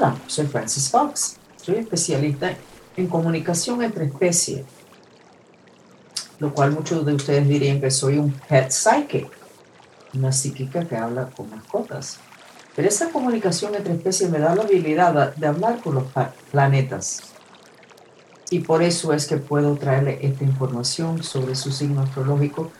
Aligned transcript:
Hola, 0.00 0.14
soy 0.28 0.46
Francis 0.46 0.88
Fox. 0.90 1.38
Soy 1.60 1.74
especialista 1.74 2.54
en 2.96 3.08
comunicación 3.08 3.82
entre 3.82 4.04
especies, 4.04 4.64
lo 6.38 6.54
cual 6.54 6.70
muchos 6.70 7.04
de 7.04 7.14
ustedes 7.14 7.48
dirían 7.48 7.80
que 7.80 7.90
soy 7.90 8.16
un 8.16 8.30
pet 8.30 8.70
psychic, 8.70 9.28
una 10.14 10.30
psíquica 10.30 10.86
que 10.86 10.96
habla 10.96 11.28
con 11.30 11.50
mascotas. 11.50 12.18
Pero 12.76 12.86
esa 12.86 13.10
comunicación 13.10 13.74
entre 13.74 13.94
especies 13.94 14.30
me 14.30 14.38
da 14.38 14.54
la 14.54 14.62
habilidad 14.62 15.34
de 15.34 15.46
hablar 15.48 15.80
con 15.82 15.96
los 15.96 16.04
planetas. 16.52 17.32
Y 18.50 18.60
por 18.60 18.84
eso 18.84 19.12
es 19.12 19.26
que 19.26 19.38
puedo 19.38 19.74
traerle 19.74 20.20
esta 20.22 20.44
información 20.44 21.24
sobre 21.24 21.56
su 21.56 21.72
signo 21.72 22.02
astrológico 22.02 22.70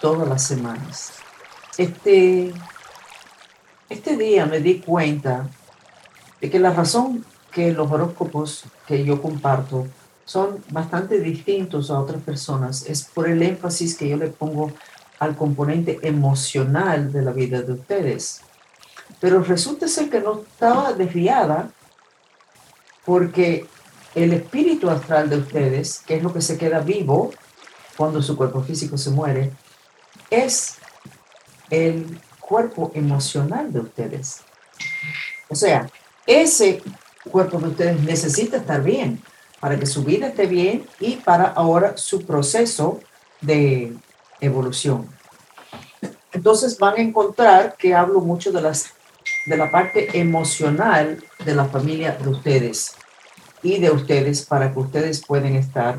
todas 0.00 0.28
las 0.28 0.44
semanas. 0.44 1.14
Este, 1.76 2.52
este 3.90 4.16
día 4.16 4.46
me 4.46 4.60
di 4.60 4.78
cuenta 4.78 5.48
de 6.40 6.50
que 6.50 6.58
la 6.58 6.72
razón 6.72 7.24
que 7.50 7.72
los 7.72 7.90
horóscopos 7.90 8.64
que 8.86 9.04
yo 9.04 9.20
comparto 9.20 9.86
son 10.24 10.62
bastante 10.70 11.20
distintos 11.20 11.90
a 11.90 11.98
otras 11.98 12.22
personas 12.22 12.84
es 12.86 13.02
por 13.02 13.28
el 13.28 13.42
énfasis 13.42 13.96
que 13.96 14.08
yo 14.08 14.16
le 14.16 14.28
pongo 14.28 14.72
al 15.18 15.36
componente 15.36 15.98
emocional 16.02 17.12
de 17.12 17.22
la 17.22 17.32
vida 17.32 17.62
de 17.62 17.72
ustedes. 17.72 18.42
Pero 19.20 19.42
resulta 19.42 19.88
ser 19.88 20.10
que 20.10 20.20
no 20.20 20.42
estaba 20.42 20.92
desviada 20.92 21.70
porque 23.04 23.66
el 24.14 24.32
espíritu 24.34 24.90
astral 24.90 25.30
de 25.30 25.38
ustedes, 25.38 26.00
que 26.00 26.16
es 26.16 26.22
lo 26.22 26.32
que 26.32 26.42
se 26.42 26.58
queda 26.58 26.80
vivo 26.80 27.30
cuando 27.96 28.22
su 28.22 28.36
cuerpo 28.36 28.62
físico 28.62 28.98
se 28.98 29.10
muere, 29.10 29.50
es 30.30 30.76
el 31.70 32.20
cuerpo 32.38 32.92
emocional 32.94 33.72
de 33.72 33.80
ustedes. 33.80 34.42
O 35.48 35.54
sea, 35.54 35.88
ese 36.28 36.82
cuerpo 37.30 37.58
de 37.58 37.68
ustedes 37.68 38.00
necesita 38.02 38.58
estar 38.58 38.82
bien 38.82 39.20
para 39.60 39.78
que 39.78 39.86
su 39.86 40.04
vida 40.04 40.28
esté 40.28 40.46
bien 40.46 40.86
y 41.00 41.16
para 41.16 41.46
ahora 41.46 41.96
su 41.96 42.24
proceso 42.24 43.00
de 43.40 43.96
evolución. 44.40 45.08
Entonces 46.32 46.78
van 46.78 46.94
a 46.96 47.00
encontrar 47.00 47.76
que 47.76 47.94
hablo 47.94 48.20
mucho 48.20 48.52
de, 48.52 48.60
las, 48.60 48.90
de 49.46 49.56
la 49.56 49.70
parte 49.70 50.20
emocional 50.20 51.24
de 51.44 51.54
la 51.54 51.64
familia 51.64 52.12
de 52.12 52.28
ustedes 52.28 52.94
y 53.62 53.78
de 53.80 53.90
ustedes 53.90 54.44
para 54.44 54.72
que 54.72 54.78
ustedes 54.78 55.24
puedan 55.24 55.56
estar 55.56 55.98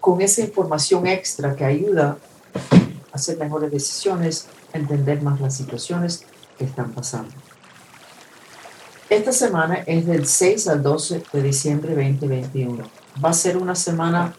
con 0.00 0.20
esa 0.20 0.42
información 0.42 1.06
extra 1.06 1.56
que 1.56 1.64
ayuda 1.64 2.18
a 3.10 3.16
hacer 3.16 3.38
mejores 3.38 3.72
decisiones, 3.72 4.48
entender 4.74 5.22
más 5.22 5.40
las 5.40 5.56
situaciones 5.56 6.26
que 6.58 6.64
están 6.66 6.92
pasando. 6.92 7.32
Esta 9.10 9.32
semana 9.32 9.82
es 9.86 10.06
del 10.06 10.26
6 10.26 10.66
al 10.68 10.82
12 10.82 11.22
de 11.30 11.42
diciembre 11.42 11.94
2021. 11.94 12.84
Va 13.22 13.28
a 13.28 13.34
ser 13.34 13.58
una 13.58 13.74
semana 13.74 14.34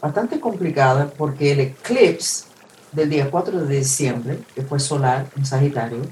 bastante 0.00 0.38
complicada 0.38 1.10
porque 1.18 1.50
el 1.50 1.60
eclipse 1.60 2.44
del 2.92 3.10
día 3.10 3.28
4 3.28 3.64
de 3.64 3.76
diciembre, 3.78 4.38
que 4.54 4.62
fue 4.62 4.78
solar 4.78 5.26
en 5.36 5.44
Sagitario, 5.44 6.02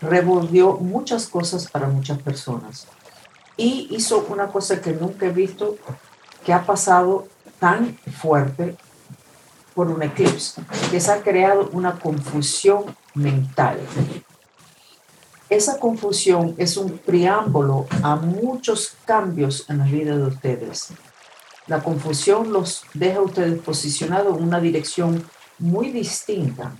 revolvió 0.00 0.74
muchas 0.74 1.26
cosas 1.26 1.68
para 1.68 1.88
muchas 1.88 2.18
personas 2.22 2.86
y 3.56 3.88
hizo 3.90 4.24
una 4.28 4.46
cosa 4.46 4.80
que 4.80 4.92
nunca 4.92 5.26
he 5.26 5.32
visto 5.32 5.76
que 6.44 6.52
ha 6.52 6.64
pasado 6.64 7.26
tan 7.58 7.98
fuerte 8.20 8.76
por 9.74 9.88
un 9.88 10.00
eclipse, 10.04 10.62
que 10.92 11.00
se 11.00 11.10
ha 11.10 11.22
creado 11.22 11.70
una 11.72 11.98
confusión 11.98 12.84
mental 13.14 13.80
esa 15.54 15.78
confusión 15.78 16.54
es 16.56 16.78
un 16.78 16.96
preámbulo 16.96 17.86
a 18.02 18.16
muchos 18.16 18.94
cambios 19.04 19.68
en 19.68 19.78
la 19.78 19.84
vida 19.84 20.16
de 20.16 20.24
ustedes. 20.24 20.88
La 21.66 21.82
confusión 21.82 22.52
los 22.52 22.84
deja 22.94 23.18
a 23.18 23.22
ustedes 23.22 23.60
posicionados 23.60 24.38
en 24.38 24.44
una 24.44 24.60
dirección 24.60 25.22
muy 25.58 25.90
distinta. 25.90 26.72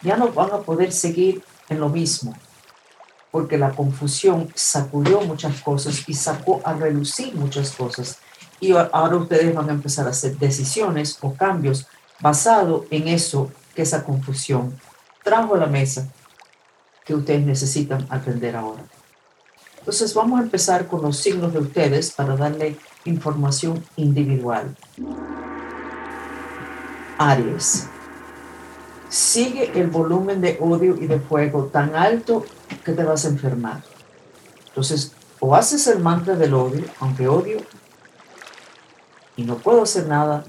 Ya 0.00 0.16
no 0.16 0.32
van 0.32 0.52
a 0.52 0.60
poder 0.60 0.90
seguir 0.90 1.42
en 1.68 1.80
lo 1.80 1.90
mismo, 1.90 2.34
porque 3.30 3.58
la 3.58 3.72
confusión 3.72 4.50
sacudió 4.54 5.20
muchas 5.20 5.60
cosas 5.60 6.08
y 6.08 6.14
sacó 6.14 6.62
a 6.64 6.72
relucir 6.72 7.34
muchas 7.34 7.72
cosas. 7.72 8.18
Y 8.58 8.72
ahora 8.72 9.16
ustedes 9.16 9.54
van 9.54 9.68
a 9.68 9.74
empezar 9.74 10.06
a 10.06 10.10
hacer 10.10 10.38
decisiones 10.38 11.18
o 11.20 11.34
cambios 11.34 11.86
basado 12.20 12.86
en 12.90 13.08
eso 13.08 13.50
que 13.74 13.82
esa 13.82 14.02
confusión 14.02 14.80
trajo 15.22 15.56
a 15.56 15.58
la 15.58 15.66
mesa 15.66 16.08
que 17.04 17.14
ustedes 17.14 17.44
necesitan 17.44 18.06
atender 18.10 18.56
ahora. 18.56 18.84
Entonces 19.78 20.14
vamos 20.14 20.38
a 20.38 20.44
empezar 20.44 20.86
con 20.86 21.02
los 21.02 21.16
signos 21.16 21.52
de 21.52 21.58
ustedes 21.58 22.12
para 22.12 22.36
darle 22.36 22.78
información 23.04 23.84
individual. 23.96 24.76
Aries. 27.18 27.88
Sigue 29.08 29.78
el 29.78 29.88
volumen 29.88 30.40
de 30.40 30.56
odio 30.60 30.96
y 30.96 31.06
de 31.06 31.18
fuego 31.18 31.64
tan 31.64 31.96
alto 31.96 32.44
que 32.84 32.92
te 32.92 33.02
vas 33.02 33.24
a 33.24 33.28
enfermar. 33.28 33.82
Entonces, 34.68 35.12
o 35.40 35.54
haces 35.54 35.86
el 35.88 35.98
mantra 35.98 36.36
del 36.36 36.54
odio, 36.54 36.84
aunque 37.00 37.26
odio 37.26 37.58
y 39.36 39.42
no 39.42 39.56
puedo 39.58 39.82
hacer 39.82 40.06
nada, 40.06 40.44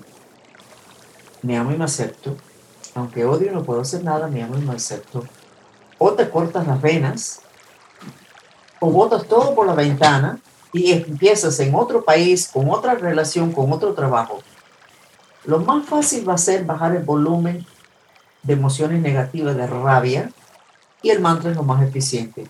me 1.41 1.58
amo 1.58 1.72
y 1.72 1.78
me 1.78 1.85
acepto. 1.85 2.38
Aunque 2.94 3.25
odio 3.25 3.52
y 3.52 3.53
no 3.56 3.64
puedo 3.64 3.81
hacer 3.81 4.03
nada, 4.03 4.28
me 4.28 4.44
amo 4.44 4.58
y 4.58 4.62
me 4.62 4.75
acepto 4.75 5.25
o 6.06 6.12
te 6.16 6.30
cortas 6.30 6.68
las 6.68 6.81
venas, 6.81 7.40
o 8.81 8.91
botas 8.91 9.25
todo 9.25 9.56
por 9.56 9.66
la 9.66 9.74
ventana 9.74 10.38
y 10.74 10.91
empiezas 10.91 11.58
en 11.62 11.74
otro 11.74 12.03
país, 12.03 12.50
con 12.52 12.69
otra 12.69 12.96
relación, 12.96 13.53
con 13.53 13.72
otro 13.72 13.94
trabajo. 13.94 14.44
Lo 15.46 15.59
más 15.59 15.86
fácil 15.86 16.28
va 16.28 16.34
a 16.34 16.38
ser 16.38 16.66
bajar 16.66 16.94
el 16.94 17.03
volumen 17.03 17.66
de 18.41 18.53
emociones 18.53 19.02
negativas, 19.02 19.56
de 19.56 19.66
rabia, 19.66 20.30
y 21.02 21.09
el 21.09 21.22
mantra 21.22 21.52
es 21.52 21.56
lo 21.56 21.64
más 21.64 21.81
eficiente. 21.81 22.50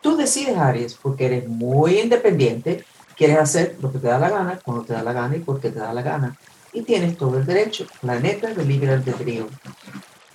Tú 0.00 0.16
decides, 0.16 0.56
Aries, 0.56 0.94
porque 0.94 1.26
eres 1.26 1.46
muy 1.46 2.00
independiente, 2.00 2.86
quieres 3.18 3.36
hacer 3.36 3.76
lo 3.82 3.92
que 3.92 3.98
te 3.98 4.06
da 4.06 4.18
la 4.18 4.30
gana, 4.30 4.58
cuando 4.64 4.84
te 4.84 4.94
da 4.94 5.02
la 5.02 5.12
gana 5.12 5.36
y 5.36 5.40
porque 5.40 5.68
te 5.70 5.78
da 5.78 5.92
la 5.92 6.00
gana. 6.00 6.38
Y 6.72 6.80
tienes 6.80 7.18
todo 7.18 7.36
el 7.36 7.44
derecho, 7.44 7.86
planeta 8.00 8.48
de 8.48 8.64
libre 8.64 8.94
albedrío 8.94 9.46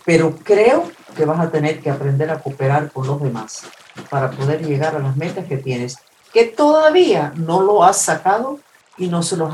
pero 0.05 0.35
creo 0.43 0.89
que 1.15 1.25
vas 1.25 1.39
a 1.39 1.51
tener 1.51 1.81
que 1.81 1.89
aprender 1.89 2.29
a 2.29 2.39
cooperar 2.39 2.91
con 2.91 3.07
los 3.07 3.21
demás 3.21 3.63
para 4.09 4.31
poder 4.31 4.65
llegar 4.65 4.95
a 4.95 4.99
las 4.99 5.17
metas 5.17 5.45
que 5.45 5.57
tienes, 5.57 5.97
que 6.33 6.45
todavía 6.45 7.33
no 7.35 7.61
lo 7.61 7.83
has 7.83 8.01
sacado 8.01 8.59
y 8.97 9.07
no 9.07 9.23
se 9.23 9.37
los, 9.37 9.53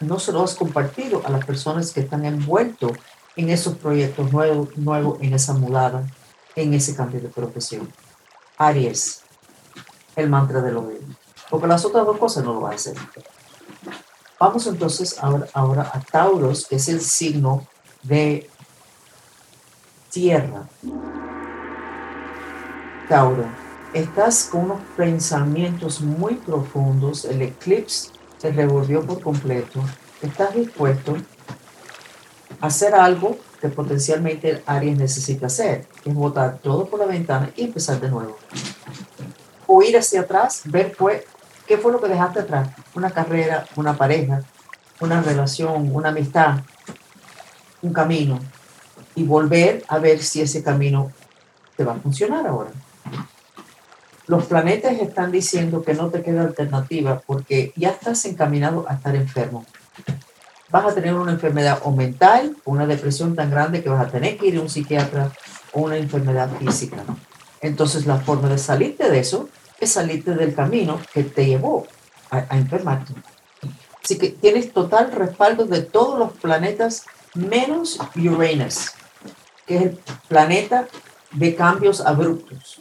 no 0.00 0.18
se 0.18 0.32
los 0.32 0.50
has 0.50 0.56
compartido 0.56 1.22
a 1.24 1.30
las 1.30 1.44
personas 1.44 1.92
que 1.92 2.00
están 2.00 2.24
envueltos 2.24 2.92
en 3.36 3.50
esos 3.50 3.76
proyectos 3.76 4.32
nuevos, 4.32 4.76
nuevos, 4.76 5.18
en 5.20 5.34
esa 5.34 5.54
mudada, 5.54 6.06
en 6.54 6.74
ese 6.74 6.94
cambio 6.94 7.20
de 7.20 7.28
profesión. 7.28 7.92
Aries, 8.58 9.22
el 10.14 10.28
mantra 10.28 10.60
de 10.60 10.72
lo 10.72 10.82
mismo. 10.82 11.14
Porque 11.50 11.66
las 11.66 11.84
otras 11.84 12.06
dos 12.06 12.18
cosas 12.18 12.44
no 12.44 12.54
lo 12.54 12.60
va 12.60 12.70
a 12.70 12.74
hacer. 12.74 12.94
Vamos 14.38 14.66
entonces 14.66 15.16
ahora, 15.20 15.46
ahora 15.52 15.90
a 15.92 16.00
Tauros, 16.00 16.66
que 16.66 16.76
es 16.76 16.88
el 16.88 17.00
signo 17.00 17.66
de 18.02 18.50
tierra. 20.14 20.62
Tauro, 23.08 23.44
estás 23.92 24.44
con 24.44 24.66
unos 24.66 24.80
pensamientos 24.96 26.00
muy 26.00 26.36
profundos, 26.36 27.24
el 27.24 27.42
eclipse 27.42 28.10
te 28.40 28.52
revolvió 28.52 29.04
por 29.04 29.20
completo, 29.20 29.80
estás 30.22 30.54
dispuesto 30.54 31.16
a 32.60 32.66
hacer 32.68 32.94
algo 32.94 33.36
que 33.60 33.68
potencialmente 33.68 34.62
Aries 34.66 34.96
necesita 34.96 35.46
hacer, 35.46 35.86
es 36.04 36.14
botar 36.14 36.58
todo 36.62 36.86
por 36.86 37.00
la 37.00 37.06
ventana 37.06 37.50
y 37.56 37.64
empezar 37.64 38.00
de 38.00 38.08
nuevo. 38.08 38.36
O 39.66 39.82
ir 39.82 39.98
hacia 39.98 40.20
atrás, 40.20 40.62
ver 40.64 40.96
qué 41.66 41.76
fue 41.76 41.92
lo 41.92 42.00
que 42.00 42.08
dejaste 42.08 42.40
atrás, 42.40 42.68
una 42.94 43.10
carrera, 43.10 43.66
una 43.74 43.96
pareja, 43.96 44.42
una 45.00 45.20
relación, 45.20 45.94
una 45.94 46.10
amistad, 46.10 46.60
un 47.82 47.92
camino, 47.92 48.38
y 49.14 49.24
volver 49.24 49.84
a 49.88 49.98
ver 49.98 50.22
si 50.22 50.40
ese 50.40 50.62
camino 50.62 51.12
te 51.76 51.84
va 51.84 51.92
a 51.92 51.96
funcionar 51.96 52.46
ahora. 52.46 52.70
Los 54.26 54.46
planetas 54.46 54.94
están 55.00 55.32
diciendo 55.32 55.82
que 55.82 55.94
no 55.94 56.08
te 56.08 56.22
queda 56.22 56.42
alternativa 56.42 57.22
porque 57.26 57.72
ya 57.76 57.90
estás 57.90 58.24
encaminado 58.24 58.86
a 58.88 58.94
estar 58.94 59.14
enfermo. 59.14 59.66
Vas 60.70 60.86
a 60.86 60.94
tener 60.94 61.14
una 61.14 61.32
enfermedad 61.32 61.80
o 61.84 61.90
mental, 61.92 62.56
una 62.64 62.86
depresión 62.86 63.36
tan 63.36 63.50
grande 63.50 63.82
que 63.82 63.90
vas 63.90 64.06
a 64.06 64.10
tener 64.10 64.38
que 64.38 64.46
ir 64.46 64.56
a 64.56 64.62
un 64.62 64.70
psiquiatra 64.70 65.30
o 65.72 65.82
una 65.82 65.98
enfermedad 65.98 66.48
física. 66.58 67.04
Entonces 67.60 68.06
la 68.06 68.18
forma 68.18 68.48
de 68.48 68.58
salirte 68.58 69.10
de 69.10 69.18
eso 69.18 69.48
es 69.78 69.92
salirte 69.92 70.34
del 70.34 70.54
camino 70.54 70.98
que 71.12 71.24
te 71.24 71.44
llevó 71.44 71.86
a, 72.30 72.46
a 72.48 72.56
enfermarte. 72.56 73.12
Así 74.02 74.16
que 74.18 74.30
tienes 74.30 74.72
total 74.72 75.12
respaldo 75.12 75.66
de 75.66 75.82
todos 75.82 76.18
los 76.18 76.32
planetas 76.32 77.04
menos 77.34 77.98
Uranus 78.16 78.92
que 79.66 79.76
es 79.76 79.82
el 79.82 79.98
planeta 80.28 80.88
de 81.32 81.54
cambios 81.54 82.00
abruptos. 82.00 82.80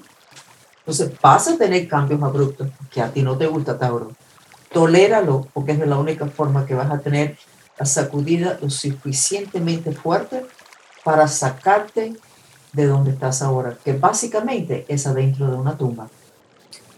Entonces 0.79 1.11
vas 1.21 1.47
a 1.47 1.57
tener 1.57 1.87
cambios 1.87 2.21
abruptos 2.21 2.69
que 2.91 3.01
a 3.01 3.11
ti 3.11 3.21
no 3.21 3.37
te 3.37 3.47
gusta, 3.47 3.77
Tauro. 3.77 4.11
Toléralo 4.71 5.47
porque 5.53 5.71
es 5.73 5.79
la 5.79 5.97
única 5.97 6.25
forma 6.27 6.65
que 6.65 6.75
vas 6.75 6.91
a 6.91 6.99
tener 6.99 7.37
la 7.77 7.85
sacudida 7.85 8.57
lo 8.61 8.69
suficientemente 8.69 9.91
fuerte 9.93 10.45
para 11.03 11.27
sacarte 11.27 12.15
de 12.73 12.85
donde 12.85 13.11
estás 13.11 13.41
ahora, 13.41 13.77
que 13.83 13.93
básicamente 13.93 14.85
es 14.87 15.05
adentro 15.07 15.49
de 15.49 15.57
una 15.57 15.77
tumba. 15.77 16.09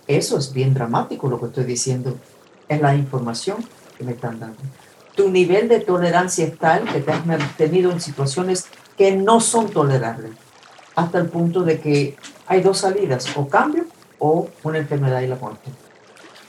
Eso 0.08 0.38
es 0.38 0.54
bien 0.54 0.74
dramático 0.74 1.28
lo 1.28 1.40
que 1.40 1.48
estoy 1.48 1.66
diciendo. 1.66 2.18
Es 2.68 2.82
la 2.82 2.96
información 2.96 3.58
que 3.98 4.04
me 4.04 4.14
están 4.14 4.40
dando. 4.40 4.58
Tu 5.16 5.30
nivel 5.30 5.68
de 5.68 5.80
tolerancia 5.80 6.46
es 6.46 6.58
tal 6.58 6.86
que 6.86 7.02
te 7.02 7.12
has 7.12 7.26
mantenido 7.26 7.92
en 7.92 8.02
situaciones 8.02 8.66
que 8.98 9.16
no 9.16 9.40
son 9.40 9.70
tolerables, 9.70 10.32
hasta 10.96 11.18
el 11.18 11.30
punto 11.30 11.64
de 11.64 11.80
que 11.80 12.18
hay 12.48 12.62
dos 12.62 12.80
salidas, 12.80 13.36
o 13.36 13.48
cambio 13.48 13.86
o 14.20 14.50
una 14.64 14.78
enfermedad 14.78 15.22
y 15.22 15.28
la 15.28 15.36
muerte. 15.36 15.70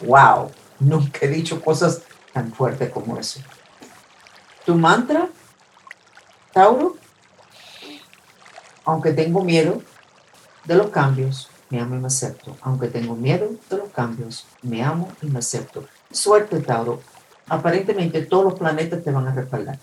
¡Wow! 0.01 0.51
Nunca 0.79 1.21
he 1.23 1.29
dicho 1.29 1.61
cosas 1.61 2.03
tan 2.33 2.53
fuertes 2.53 2.91
como 2.91 3.19
eso. 3.19 3.41
Tu 4.65 4.75
mantra, 4.75 5.29
Tauro, 6.53 6.97
aunque 8.85 9.13
tengo 9.13 9.43
miedo 9.43 9.83
de 10.65 10.75
los 10.75 10.91
cambios, 10.91 11.49
me 11.71 11.81
amo 11.81 11.97
y 11.97 11.99
me 11.99 12.07
acepto. 12.07 12.57
Aunque 12.63 12.89
tengo 12.89 13.17
miedo 13.17 13.51
de 13.69 13.77
los 13.77 13.89
cambios, 13.91 14.47
me 14.63 14.83
amo 14.83 15.11
y 15.23 15.27
me 15.27 15.39
acepto. 15.39 15.87
Suerte, 16.11 16.61
Tauro. 16.61 17.01
Aparentemente 17.49 18.23
todos 18.23 18.45
los 18.45 18.55
planetas 18.55 19.03
te 19.03 19.11
van 19.11 19.29
a 19.29 19.35
respaldar. 19.35 19.79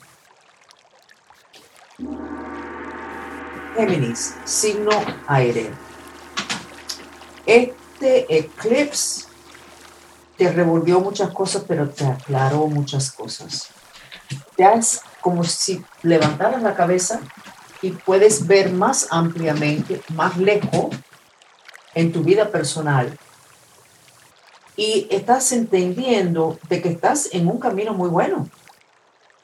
Géminis, 3.76 4.36
signo 4.46 4.92
aéreo. 5.28 5.72
Este 7.46 8.38
eclipse 8.38 9.26
te 10.38 10.52
revolvió 10.52 11.00
muchas 11.00 11.32
cosas, 11.32 11.64
pero 11.68 11.90
te 11.90 12.06
aclaró 12.06 12.68
muchas 12.68 13.12
cosas. 13.12 13.70
Ya 14.58 14.74
es 14.74 15.02
como 15.22 15.44
si 15.44 15.84
levantaras 16.04 16.62
la 16.62 16.76
cabeza 16.76 17.20
y 17.82 17.92
puedes 17.92 18.46
ver 18.46 18.72
más 18.72 19.08
ampliamente, 19.10 20.02
más 20.14 20.38
lejos 20.38 20.96
en 21.96 22.12
tu 22.12 22.24
vida 22.24 22.50
personal. 22.50 23.18
Y 24.76 25.08
estás 25.10 25.52
entendiendo 25.52 26.60
de 26.70 26.82
que 26.82 26.90
estás 26.90 27.30
en 27.32 27.48
un 27.48 27.60
camino 27.60 27.94
muy 27.94 28.10
bueno 28.10 28.50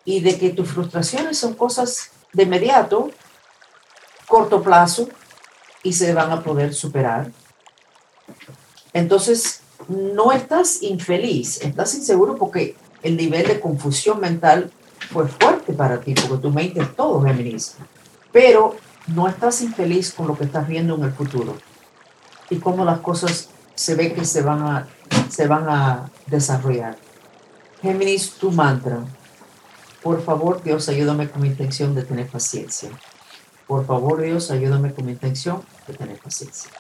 y 0.06 0.22
de 0.22 0.38
que 0.38 0.50
tus 0.50 0.70
frustraciones 0.70 1.38
son 1.38 1.54
cosas 1.54 2.12
de 2.34 2.44
inmediato, 2.44 3.12
corto 4.30 4.62
plazo 4.62 5.10
y 5.84 5.92
se 5.92 6.14
van 6.14 6.32
a 6.32 6.42
poder 6.42 6.74
superar. 6.74 7.32
Entonces, 8.94 9.62
no 9.90 10.32
estás 10.32 10.82
infeliz, 10.84 11.62
estás 11.62 11.96
inseguro 11.96 12.38
porque 12.38 12.76
el 13.02 13.18
nivel 13.18 13.48
de 13.48 13.60
confusión 13.60 14.20
mental 14.20 14.72
fue 15.12 15.28
fuerte 15.28 15.74
para 15.74 16.00
ti, 16.00 16.14
porque 16.14 16.42
tu 16.42 16.52
mente 16.52 16.82
es 16.82 16.96
todo 16.96 17.22
Géminis. 17.24 17.76
Pero 18.32 18.76
no 19.08 19.28
estás 19.28 19.62
infeliz 19.62 20.14
con 20.14 20.28
lo 20.28 20.38
que 20.38 20.44
estás 20.44 20.68
viendo 20.68 20.96
en 20.96 21.04
el 21.04 21.12
futuro 21.12 21.58
y 22.50 22.58
cómo 22.58 22.86
las 22.86 23.00
cosas 23.00 23.50
se 23.74 23.96
ve 23.96 24.14
que 24.14 24.26
se 24.26 24.42
van 24.42 24.62
a, 24.62 24.88
se 25.30 25.48
van 25.48 25.70
a 25.70 26.12
desarrollar. 26.28 26.98
Géminis, 27.82 28.32
tu 28.32 28.52
mantra. 28.52 29.00
Por 30.04 30.24
favor, 30.24 30.62
Dios, 30.62 30.88
ayúdame 30.90 31.30
con 31.30 31.42
mi 31.42 31.48
intención 31.48 31.96
de 31.96 32.04
tener 32.04 32.28
paciencia. 32.28 32.90
Por 33.70 33.86
favor, 33.86 34.20
Dios, 34.20 34.50
ayúdame 34.50 34.96
con 34.96 35.06
mi 35.06 35.12
intención 35.12 35.62
de 35.86 35.94
tener 35.94 36.18
paciencia. 36.18 36.72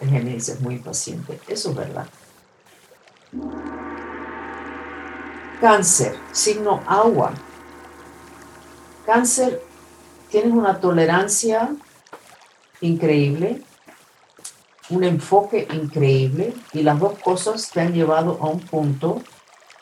El 0.00 0.10
Géminis 0.10 0.48
es 0.48 0.60
muy 0.60 0.74
impaciente. 0.74 1.40
Eso 1.46 1.70
es 1.70 1.76
verdad. 1.76 2.08
Cáncer, 5.60 6.18
signo 6.32 6.82
agua. 6.88 7.34
Cáncer, 9.06 9.62
tienes 10.28 10.50
una 10.50 10.80
tolerancia 10.80 11.76
increíble, 12.80 13.62
un 14.90 15.04
enfoque 15.04 15.68
increíble 15.72 16.52
y 16.72 16.82
las 16.82 16.98
dos 16.98 17.16
cosas 17.20 17.70
te 17.70 17.80
han 17.80 17.94
llevado 17.94 18.38
a 18.40 18.48
un 18.48 18.58
punto 18.58 19.22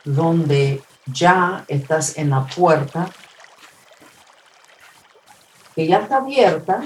donde 0.05 0.83
ya 1.07 1.65
estás 1.67 2.19
en 2.19 2.29
la 2.29 2.47
puerta 2.47 3.09
que 5.77 5.87
ya 5.87 5.99
está 5.99 6.17
abierta, 6.17 6.83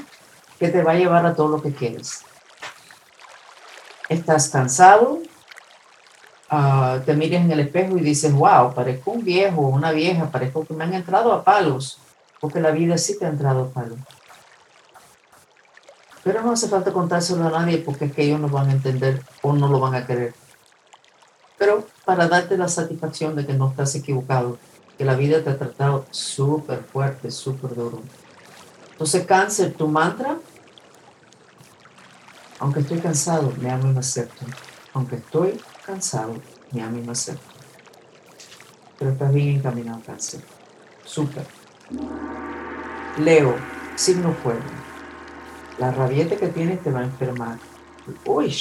que 0.58 0.68
te 0.68 0.82
va 0.82 0.92
a 0.92 0.96
llevar 0.96 1.24
a 1.24 1.34
todo 1.34 1.48
lo 1.48 1.62
que 1.62 1.72
quieres. 1.72 2.24
Estás 4.08 4.48
cansado, 4.48 5.20
ah, 6.50 6.98
te 7.06 7.14
miras 7.14 7.42
en 7.42 7.52
el 7.52 7.60
espejo 7.60 7.96
y 7.96 8.00
dices, 8.00 8.32
wow, 8.32 8.74
parezco 8.74 9.12
un 9.12 9.24
viejo 9.24 9.62
una 9.62 9.92
vieja, 9.92 10.28
parezco 10.28 10.66
que 10.66 10.74
me 10.74 10.82
han 10.82 10.94
entrado 10.94 11.32
a 11.32 11.44
palos, 11.44 11.98
porque 12.40 12.60
la 12.60 12.72
vida 12.72 12.98
sí 12.98 13.16
te 13.16 13.26
ha 13.26 13.28
entrado 13.28 13.62
a 13.62 13.68
palos. 13.70 13.98
Pero 16.24 16.42
no 16.42 16.52
hace 16.52 16.68
falta 16.68 16.92
contárselo 16.92 17.46
a 17.46 17.50
nadie 17.50 17.78
porque 17.78 18.06
es 18.06 18.12
que 18.12 18.24
ellos 18.24 18.40
no 18.40 18.48
van 18.48 18.68
a 18.68 18.72
entender 18.72 19.22
o 19.42 19.52
no 19.52 19.68
lo 19.68 19.78
van 19.78 19.94
a 19.94 20.04
querer. 20.04 20.34
Pero 21.56 21.86
para 22.04 22.26
darte 22.26 22.58
la 22.58 22.68
satisfacción 22.68 23.36
de 23.36 23.46
que 23.46 23.54
no 23.54 23.70
estás 23.70 23.94
equivocado, 23.94 24.58
que 24.98 25.04
la 25.04 25.14
vida 25.14 25.42
te 25.42 25.50
ha 25.50 25.58
tratado 25.58 26.04
súper 26.10 26.80
fuerte, 26.82 27.30
súper 27.30 27.74
duro. 27.74 28.02
Entonces, 29.00 29.24
cáncer, 29.24 29.72
tu 29.72 29.88
mantra, 29.88 30.36
aunque 32.58 32.80
estoy 32.80 32.98
cansado, 32.98 33.50
me 33.58 33.70
amo 33.70 33.88
y 33.88 33.94
me 33.94 34.00
acepto. 34.00 34.44
Aunque 34.92 35.16
estoy 35.16 35.58
cansado, 35.86 36.34
me 36.70 36.82
amo 36.82 36.98
y 36.98 37.00
me 37.00 37.12
acepto. 37.12 37.42
Pero 38.98 39.12
estás 39.12 39.32
bien 39.32 39.56
encaminado, 39.56 40.02
cáncer. 40.04 40.42
Súper. 41.02 41.46
Leo, 43.16 43.56
signo 43.96 44.34
fuego. 44.34 44.60
La 45.78 45.92
rabieta 45.92 46.36
que 46.36 46.48
tienes 46.48 46.82
te 46.82 46.90
va 46.90 47.00
a 47.00 47.04
enfermar. 47.04 47.56
Uy, 48.26 48.54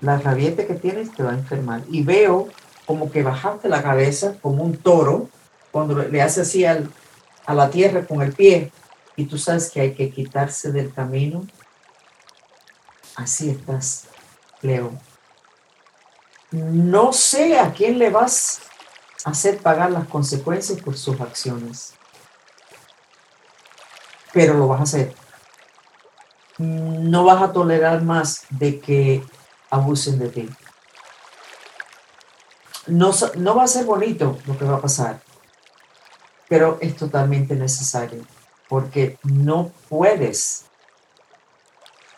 la 0.00 0.18
rabieta 0.18 0.66
que 0.66 0.74
tienes 0.74 1.12
te 1.12 1.22
va 1.22 1.30
a 1.30 1.34
enfermar. 1.34 1.84
Y 1.88 2.02
veo 2.02 2.48
como 2.84 3.12
que 3.12 3.22
bajaste 3.22 3.68
la 3.68 3.80
cabeza 3.80 4.34
como 4.42 4.64
un 4.64 4.76
toro 4.76 5.28
cuando 5.70 5.94
le 5.94 6.20
hace 6.20 6.40
así 6.40 6.64
a 6.64 6.82
la 7.46 7.70
tierra 7.70 8.04
con 8.04 8.22
el 8.22 8.32
pie 8.32 8.72
y 9.20 9.26
tú 9.26 9.36
sabes 9.36 9.70
que 9.70 9.82
hay 9.82 9.94
que 9.94 10.10
quitarse 10.10 10.72
del 10.72 10.94
camino, 10.94 11.46
así 13.16 13.50
estás, 13.50 14.06
Leo. 14.62 14.98
No 16.50 17.12
sé 17.12 17.58
a 17.58 17.70
quién 17.74 17.98
le 17.98 18.08
vas 18.08 18.62
a 19.26 19.30
hacer 19.30 19.58
pagar 19.58 19.90
las 19.90 20.08
consecuencias 20.08 20.80
por 20.80 20.96
sus 20.96 21.20
acciones, 21.20 21.92
pero 24.32 24.54
lo 24.54 24.68
vas 24.68 24.80
a 24.80 24.84
hacer. 24.84 25.14
No 26.56 27.24
vas 27.24 27.42
a 27.42 27.52
tolerar 27.52 28.02
más 28.02 28.46
de 28.48 28.80
que 28.80 29.22
abusen 29.68 30.18
de 30.18 30.28
ti. 30.30 30.48
No, 32.86 33.10
no 33.36 33.54
va 33.54 33.64
a 33.64 33.68
ser 33.68 33.84
bonito 33.84 34.38
lo 34.46 34.56
que 34.56 34.64
va 34.64 34.78
a 34.78 34.80
pasar, 34.80 35.20
pero 36.48 36.78
es 36.80 36.96
totalmente 36.96 37.54
necesario 37.54 38.24
porque 38.70 39.18
no 39.24 39.72
puedes 39.88 40.66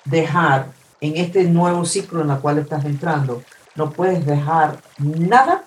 dejar 0.04 0.70
en 1.00 1.16
este 1.16 1.44
nuevo 1.44 1.86
ciclo 1.86 2.20
en 2.20 2.30
el 2.30 2.38
cual 2.40 2.58
estás 2.58 2.84
entrando, 2.84 3.42
no 3.74 3.90
puedes 3.90 4.26
dejar 4.26 4.82
nada 4.98 5.64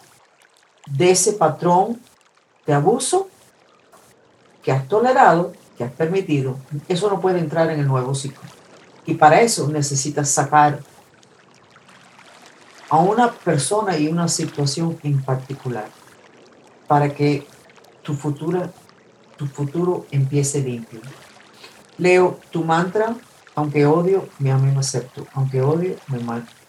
de 0.85 1.09
ese 1.09 1.33
patrón 1.33 1.99
de 2.67 2.73
abuso 2.75 3.27
que 4.61 4.71
has 4.71 4.87
tolerado, 4.87 5.53
que 5.75 5.83
has 5.83 5.91
permitido. 5.91 6.59
Eso 6.87 7.09
no 7.09 7.19
puede 7.19 7.39
entrar 7.39 7.71
en 7.71 7.79
el 7.79 7.87
nuevo 7.87 8.13
ciclo. 8.13 8.47
Y 9.07 9.15
para 9.15 9.41
eso 9.41 9.67
necesitas 9.67 10.29
sacar 10.29 10.81
a 12.91 12.97
una 12.97 13.31
persona 13.31 13.97
y 13.97 14.07
una 14.07 14.27
situación 14.27 14.99
en 15.01 15.19
particular 15.23 15.87
para 16.87 17.09
que 17.09 17.47
tu 18.03 18.13
futura 18.13 18.71
tu 19.37 19.47
futuro 19.47 20.05
empiece 20.11 20.61
limpio. 20.61 21.01
Leo 21.97 22.39
tu 22.51 22.63
mantra, 22.63 23.15
aunque 23.55 23.85
odio, 23.85 24.27
me 24.39 24.51
amo 24.51 24.67
y 24.67 24.71
me 24.71 24.79
acepto. 24.79 25.25
Aunque 25.33 25.61
odio, 25.61 25.95
me, 26.07 26.19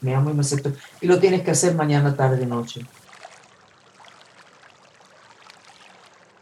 me 0.01 0.15
amo 0.15 0.31
y 0.31 0.35
me 0.35 0.41
acepto. 0.41 0.73
Y 1.01 1.07
lo 1.07 1.19
tienes 1.19 1.43
que 1.43 1.51
hacer 1.51 1.75
mañana, 1.75 2.17
tarde, 2.17 2.47
noche. 2.47 2.87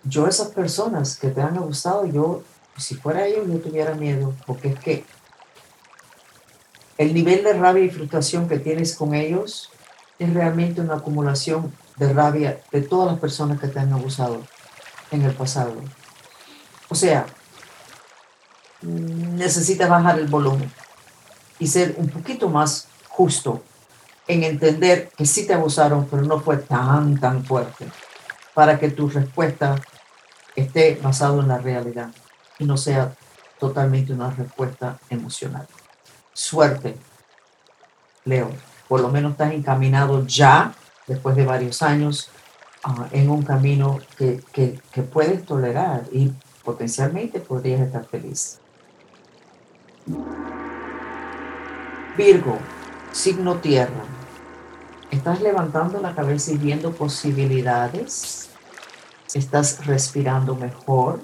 Yo 0.03 0.27
esas 0.27 0.49
personas 0.49 1.17
que 1.17 1.29
te 1.29 1.41
han 1.41 1.57
gustado, 1.57 2.05
yo, 2.05 2.43
si 2.77 2.95
fuera 2.95 3.27
ellos, 3.27 3.47
no 3.47 3.57
tuviera 3.57 3.95
miedo, 3.95 4.35
porque 4.47 4.69
es 4.69 4.79
que 4.79 5.05
el 6.99 7.15
nivel 7.15 7.43
de 7.43 7.55
rabia 7.55 7.85
y 7.85 7.91
frustración 7.91 8.47
que 8.47 8.59
tienes 8.59 8.95
con 8.95 9.15
ellos 9.15 9.71
es 10.19 10.33
realmente 10.33 10.81
una 10.81 10.97
acumulación 10.97 11.73
de 11.97 12.13
rabia 12.13 12.61
de 12.71 12.83
todas 12.83 13.11
las 13.11 13.21
personas 13.21 13.59
que 13.59 13.69
te 13.69 13.81
han 13.81 13.93
abusado 13.93 14.43
en 15.11 15.23
el 15.23 15.33
pasado. 15.33 15.75
O 16.89 16.95
sea, 16.95 17.27
necesitas 18.83 19.89
bajar 19.89 20.19
el 20.19 20.27
volumen 20.27 20.71
y 21.59 21.67
ser 21.67 21.95
un 21.99 22.09
poquito 22.09 22.49
más 22.49 22.89
justo 23.09 23.63
en 24.27 24.45
entender 24.45 25.11
que 25.17 25.27
sí 25.27 25.47
te 25.47 25.55
abusaron, 25.55 26.07
pero 26.11 26.23
no 26.23 26.41
fue 26.41 26.57
tan, 26.57 27.19
tan 27.19 27.45
fuerte, 27.45 27.87
para 28.55 28.79
que 28.79 28.91
tu 28.91 29.09
respuesta 29.09 29.77
esté 30.57 30.99
basada 31.03 31.41
en 31.41 31.49
la 31.49 31.59
realidad 31.59 32.11
y 32.59 32.65
no 32.65 32.77
sea 32.77 33.15
totalmente 33.59 34.13
una 34.13 34.31
respuesta 34.31 34.99
emocional. 35.11 35.67
Suerte, 36.33 36.97
Leo. 38.25 38.51
Por 38.89 39.01
lo 39.01 39.09
menos 39.09 39.33
estás 39.33 39.53
encaminado 39.53 40.27
ya, 40.27 40.75
después 41.07 41.37
de 41.37 41.47
varios 41.47 41.83
años, 41.83 42.31
ah, 42.83 43.09
en 43.13 43.31
un 43.31 43.43
camino 43.43 43.99
que, 44.19 44.43
que, 44.53 44.81
que 44.93 45.03
puedes 45.03 45.45
tolerar 45.45 46.05
y 46.13 46.33
potencialmente 46.65 47.41
podrías 47.41 47.81
estar 47.81 48.05
feliz. 48.07 48.59
Virgo, 52.17 52.59
signo 53.13 53.57
tierra. 53.57 54.05
¿Estás 55.11 55.41
levantando 55.41 56.01
la 56.01 56.15
cabeza 56.15 56.53
y 56.53 56.57
viendo 56.57 56.93
posibilidades? 56.93 58.51
¿Estás 59.35 59.87
respirando 59.87 60.55
mejor? 60.55 61.21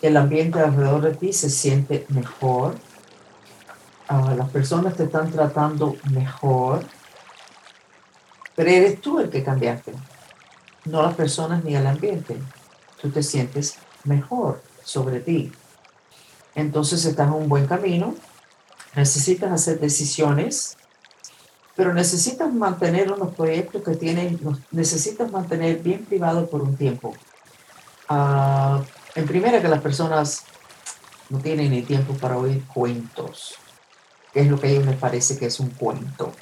¿El 0.00 0.16
ambiente 0.16 0.60
alrededor 0.60 1.02
de 1.02 1.14
ti 1.14 1.32
se 1.32 1.50
siente 1.50 2.06
mejor? 2.08 2.76
Ah, 4.08 4.34
las 4.36 4.48
personas 4.50 4.94
te 4.94 5.04
están 5.04 5.30
tratando 5.30 5.96
mejor? 6.12 6.84
Pero 8.54 8.70
eres 8.70 9.00
tú 9.00 9.20
el 9.20 9.30
que 9.30 9.44
cambiaste, 9.44 9.92
no 10.84 11.02
las 11.02 11.14
personas 11.14 11.62
ni 11.64 11.76
el 11.76 11.86
ambiente. 11.86 12.36
Tú 13.00 13.10
te 13.10 13.22
sientes 13.22 13.76
mejor 14.04 14.62
sobre 14.82 15.20
ti. 15.20 15.52
Entonces 16.54 17.04
estás 17.04 17.28
en 17.28 17.34
un 17.34 17.48
buen 17.48 17.66
camino, 17.66 18.14
necesitas 18.96 19.52
hacer 19.52 19.78
decisiones, 19.78 20.76
pero 21.76 21.94
necesitas 21.94 22.52
mantener 22.52 23.12
unos 23.12 23.34
proyectos 23.34 23.82
que 23.84 23.94
tienen, 23.94 24.40
necesitas 24.72 25.30
mantener 25.30 25.78
bien 25.78 26.04
privado 26.04 26.50
por 26.50 26.62
un 26.62 26.76
tiempo. 26.76 27.14
Uh, 28.10 28.82
en 29.14 29.26
primera, 29.26 29.62
que 29.62 29.68
las 29.68 29.80
personas 29.80 30.44
no 31.30 31.38
tienen 31.38 31.70
ni 31.70 31.82
tiempo 31.82 32.14
para 32.14 32.36
oír 32.36 32.64
cuentos, 32.66 33.54
que 34.32 34.40
es 34.40 34.48
lo 34.48 34.58
que 34.58 34.66
a 34.66 34.70
ellos 34.70 34.86
les 34.86 34.96
parece 34.96 35.38
que 35.38 35.46
es 35.46 35.60
un 35.60 35.70
cuento. 35.70 36.32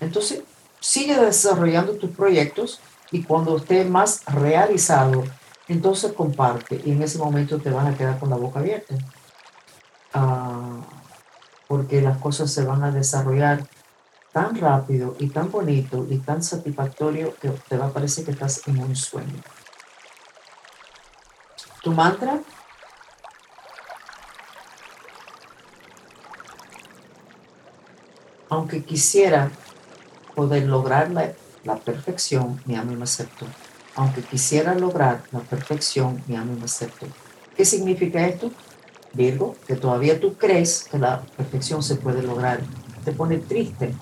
Entonces, 0.00 0.42
sigue 0.80 1.16
desarrollando 1.18 1.92
tus 1.96 2.10
proyectos 2.10 2.80
y 3.10 3.22
cuando 3.22 3.56
esté 3.56 3.84
más 3.84 4.24
realizado, 4.26 5.24
entonces 5.68 6.12
comparte 6.12 6.80
y 6.84 6.92
en 6.92 7.02
ese 7.02 7.18
momento 7.18 7.60
te 7.60 7.70
vas 7.70 7.86
a 7.86 7.96
quedar 7.96 8.18
con 8.18 8.30
la 8.30 8.36
boca 8.36 8.60
abierta. 8.60 8.94
Uh, 10.14 10.82
porque 11.66 12.02
las 12.02 12.18
cosas 12.18 12.50
se 12.52 12.64
van 12.64 12.84
a 12.84 12.90
desarrollar 12.90 13.66
tan 14.32 14.56
rápido 14.56 15.16
y 15.18 15.28
tan 15.28 15.50
bonito 15.50 16.06
y 16.08 16.18
tan 16.18 16.42
satisfactorio 16.42 17.34
que 17.40 17.48
te 17.48 17.76
va 17.76 17.86
a 17.86 17.92
parecer 17.92 18.24
que 18.24 18.32
estás 18.32 18.66
en 18.66 18.78
un 18.78 18.94
sueño. 18.94 19.40
Tu 21.82 21.92
mantra 21.92 22.40
aunque 28.52 28.84
quisiera 28.84 29.50
poder 30.34 30.64
lograr 30.64 31.10
la, 31.10 31.32
la, 31.64 31.76
perfección, 31.76 32.60
mi 32.66 32.74
y 32.74 32.78
me 32.80 33.04
acepto. 33.04 33.46
Aunque 33.94 34.22
quisiera 34.22 34.74
lograr 34.74 35.22
la 35.32 35.40
perfección, 35.40 36.22
mi 36.26 36.36
amo 36.36 36.54
y 36.54 36.60
me. 36.60 36.66
¿Qué 37.56 37.64
significa 37.64 38.26
esto? 38.26 38.50
Virgo, 39.12 39.56
que 39.66 39.76
todavía 39.76 40.18
tú 40.18 40.34
crees 40.34 40.84
que 40.90 40.98
la 40.98 41.20
perfección 41.36 41.82
se 41.82 41.96
puede 41.96 42.22
lograr. 42.22 42.60
Te 43.04 43.12
pone 43.12 43.38
triste 43.38 43.94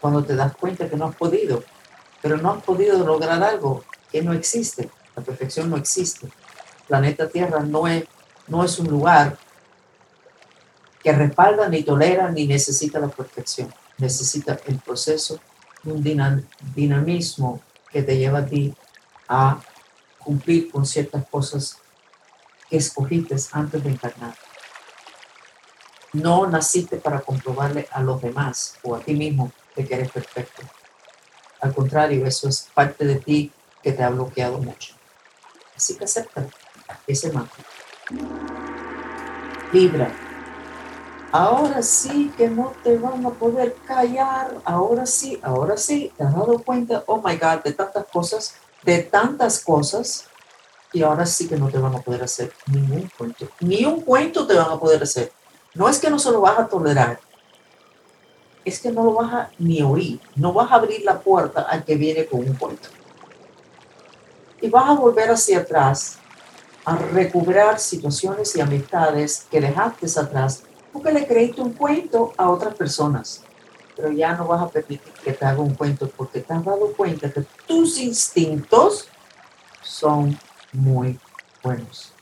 cuando 0.00 0.22
te 0.22 0.36
das 0.36 0.54
cuenta 0.56 0.88
que 0.88 0.96
no 0.96 1.06
has 1.06 1.16
podido, 1.16 1.62
pero 2.20 2.36
no 2.36 2.52
has 2.52 2.62
podido 2.62 3.04
lograr 3.04 3.42
algo 3.42 3.84
que 4.12 4.22
no 4.22 4.34
existe. 4.34 4.90
La 5.16 5.22
perfección 5.22 5.70
no 5.70 5.76
existe. 5.76 6.28
Planeta 6.86 7.28
Tierra 7.28 7.60
no 7.60 7.86
es, 7.86 8.04
no 8.48 8.64
es 8.64 8.78
un 8.78 8.88
lugar 8.88 9.38
que 11.02 11.12
respalda, 11.12 11.68
ni 11.68 11.82
tolera, 11.82 12.30
ni 12.30 12.46
necesita 12.46 12.98
la 12.98 13.08
perfección. 13.08 13.72
Necesita 13.96 14.58
el 14.66 14.78
proceso 14.78 15.40
un 15.84 16.02
dinamismo 16.74 17.62
que 17.90 18.02
te 18.02 18.18
lleva 18.18 18.40
a 18.40 18.46
ti 18.46 18.74
a 19.30 19.60
cumplir 20.18 20.70
con 20.70 20.84
ciertas 20.84 21.24
cosas 21.28 21.78
que 22.68 22.76
escogiste 22.76 23.36
antes 23.52 23.82
de 23.82 23.90
encarnar. 23.90 24.34
No 26.12 26.46
naciste 26.48 26.96
para 26.96 27.20
comprobarle 27.20 27.88
a 27.92 28.02
los 28.02 28.20
demás 28.20 28.76
o 28.82 28.96
a 28.96 29.00
ti 29.00 29.14
mismo 29.14 29.52
de 29.76 29.86
que 29.86 29.94
eres 29.94 30.10
perfecto. 30.10 30.62
Al 31.60 31.72
contrario, 31.72 32.26
eso 32.26 32.48
es 32.48 32.68
parte 32.74 33.04
de 33.04 33.16
ti 33.16 33.52
que 33.82 33.92
te 33.92 34.02
ha 34.02 34.10
bloqueado 34.10 34.58
mucho. 34.58 34.94
Así 35.76 35.96
que 35.96 36.04
acepta 36.04 36.46
ese 37.06 37.32
manto. 37.32 37.54
Libra. 39.72 40.10
Ahora 41.30 41.80
sí 41.82 42.32
que 42.36 42.48
no 42.48 42.72
te 42.82 42.98
van 42.98 43.24
a 43.24 43.30
poder 43.30 43.76
callar. 43.86 44.56
Ahora 44.64 45.06
sí, 45.06 45.38
ahora 45.42 45.76
sí. 45.76 46.12
¿Te 46.16 46.24
has 46.24 46.34
dado 46.34 46.58
cuenta? 46.58 47.04
Oh 47.06 47.22
my 47.24 47.36
God, 47.36 47.62
de 47.62 47.72
tantas 47.72 48.04
cosas, 48.06 48.56
de 48.82 49.02
tantas 49.02 49.62
cosas. 49.62 50.26
Y 50.92 51.02
ahora 51.02 51.24
sí 51.24 51.48
que 51.48 51.56
no 51.56 51.68
te 51.68 51.78
van 51.78 51.94
a 51.94 52.00
poder 52.00 52.22
hacer 52.22 52.52
ningún 52.66 53.08
cuento. 53.16 53.48
Ni 53.60 53.84
un 53.84 54.00
cuento 54.00 54.46
te 54.46 54.54
van 54.54 54.70
a 54.70 54.78
poder 54.78 55.02
hacer 55.02 55.32
no 55.74 55.88
es 55.88 55.98
que 55.98 56.10
no 56.10 56.18
se 56.18 56.30
lo 56.30 56.40
vas 56.40 56.58
a 56.58 56.66
tolerar, 56.66 57.20
es 58.64 58.80
que 58.80 58.90
no 58.90 59.04
lo 59.04 59.14
vas 59.14 59.32
a 59.32 59.50
ni 59.58 59.82
oír, 59.82 60.20
no 60.34 60.52
vas 60.52 60.70
a 60.70 60.74
abrir 60.74 61.02
la 61.04 61.20
puerta 61.20 61.62
al 61.62 61.84
que 61.84 61.94
viene 61.94 62.26
con 62.26 62.40
un 62.40 62.54
cuento. 62.54 62.88
Y 64.60 64.68
vas 64.68 64.90
a 64.90 64.94
volver 64.94 65.30
hacia 65.30 65.60
atrás 65.60 66.18
a 66.84 66.96
recuperar 66.96 67.78
situaciones 67.78 68.54
y 68.56 68.60
amistades 68.60 69.46
que 69.50 69.60
dejaste 69.60 70.06
atrás 70.18 70.62
porque 70.92 71.12
le 71.12 71.26
creíste 71.26 71.60
un 71.60 71.72
cuento 71.72 72.32
a 72.36 72.50
otras 72.50 72.74
personas. 72.74 73.42
Pero 74.00 74.12
ya 74.12 74.34
no 74.34 74.46
vas 74.46 74.62
a 74.62 74.68
permitir 74.68 75.12
que 75.22 75.32
te 75.32 75.44
haga 75.44 75.60
un 75.60 75.74
cuento 75.74 76.08
porque 76.08 76.40
te 76.40 76.54
has 76.54 76.64
dado 76.64 76.92
cuenta 76.94 77.30
que 77.30 77.44
tus 77.66 77.98
instintos 77.98 79.08
son 79.82 80.38
muy 80.72 81.18
buenos 81.62 82.12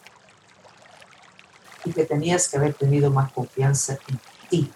y 1.85 1.93
que 1.93 2.05
tenías 2.05 2.49
que 2.49 2.57
haber 2.57 2.75
tenido 2.75 3.11
más 3.11 3.31
confianza 3.33 3.99
en 4.09 4.21
ti 4.49 4.73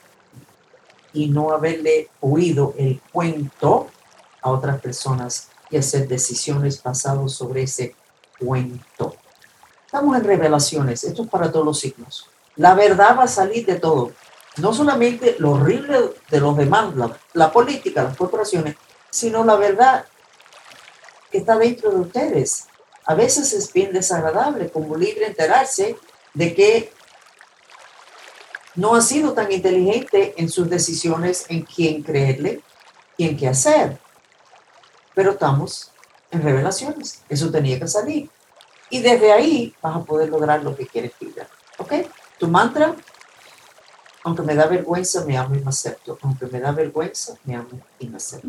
y 1.12 1.28
no 1.28 1.50
haberle 1.50 2.08
oído 2.20 2.74
el 2.78 3.00
cuento 3.12 3.88
a 4.40 4.50
otras 4.50 4.80
personas 4.80 5.48
y 5.70 5.76
hacer 5.76 6.06
decisiones 6.06 6.80
basadas 6.82 7.32
sobre 7.32 7.64
ese 7.64 7.96
cuento. 8.38 9.16
Estamos 9.84 10.16
en 10.16 10.24
revelaciones, 10.24 11.04
esto 11.04 11.24
es 11.24 11.28
para 11.28 11.50
todos 11.50 11.66
los 11.66 11.80
signos. 11.80 12.28
La 12.56 12.74
verdad 12.74 13.16
va 13.18 13.24
a 13.24 13.28
salir 13.28 13.66
de 13.66 13.76
todo, 13.76 14.12
no 14.58 14.74
solamente 14.74 15.36
lo 15.38 15.52
horrible 15.52 16.12
de 16.30 16.40
los 16.40 16.56
demás, 16.56 16.94
la, 17.34 17.52
política, 17.52 18.02
las 18.02 18.16
corporaciones, 18.16 18.76
sino 19.10 19.44
la 19.44 19.56
verdad 19.56 20.04
que 21.30 21.38
está 21.38 21.56
dentro 21.56 21.90
de 21.90 22.00
ustedes. 22.00 22.66
A 23.04 23.14
veces 23.14 23.52
es 23.52 23.72
bien 23.72 23.92
desagradable 23.92 24.70
como 24.70 24.96
libre 24.96 25.26
enterarse 25.26 25.96
de 26.34 26.54
que 26.54 26.92
no 28.74 28.94
ha 28.94 29.00
sido 29.00 29.32
tan 29.32 29.50
inteligente 29.50 30.34
en 30.36 30.48
sus 30.48 30.68
decisiones 30.68 31.46
en 31.48 31.62
quién 31.62 32.02
creerle 32.02 32.60
y 33.16 33.28
en 33.28 33.36
qué 33.36 33.48
hacer. 33.48 33.98
Pero 35.14 35.32
estamos 35.32 35.90
en 36.30 36.42
revelaciones. 36.42 37.22
Eso 37.28 37.50
tenía 37.50 37.78
que 37.78 37.88
salir. 37.88 38.30
Y 38.90 39.00
desde 39.00 39.32
ahí 39.32 39.74
vas 39.80 39.96
a 39.96 40.04
poder 40.04 40.28
lograr 40.28 40.62
lo 40.62 40.76
que 40.76 40.86
quieres 40.86 41.12
vida. 41.18 41.48
¿Ok? 41.78 41.92
Tu 42.38 42.48
mantra, 42.48 42.94
aunque 44.24 44.42
me 44.42 44.54
da 44.54 44.66
vergüenza, 44.66 45.24
me 45.24 45.36
amo 45.36 45.54
y 45.54 45.60
me 45.60 45.68
acepto. 45.68 46.18
Aunque 46.22 46.46
me 46.46 46.60
da 46.60 46.72
vergüenza, 46.72 47.34
me 47.44 47.56
amo 47.56 47.80
y 47.98 48.08
me 48.08 48.16
acepto. 48.16 48.48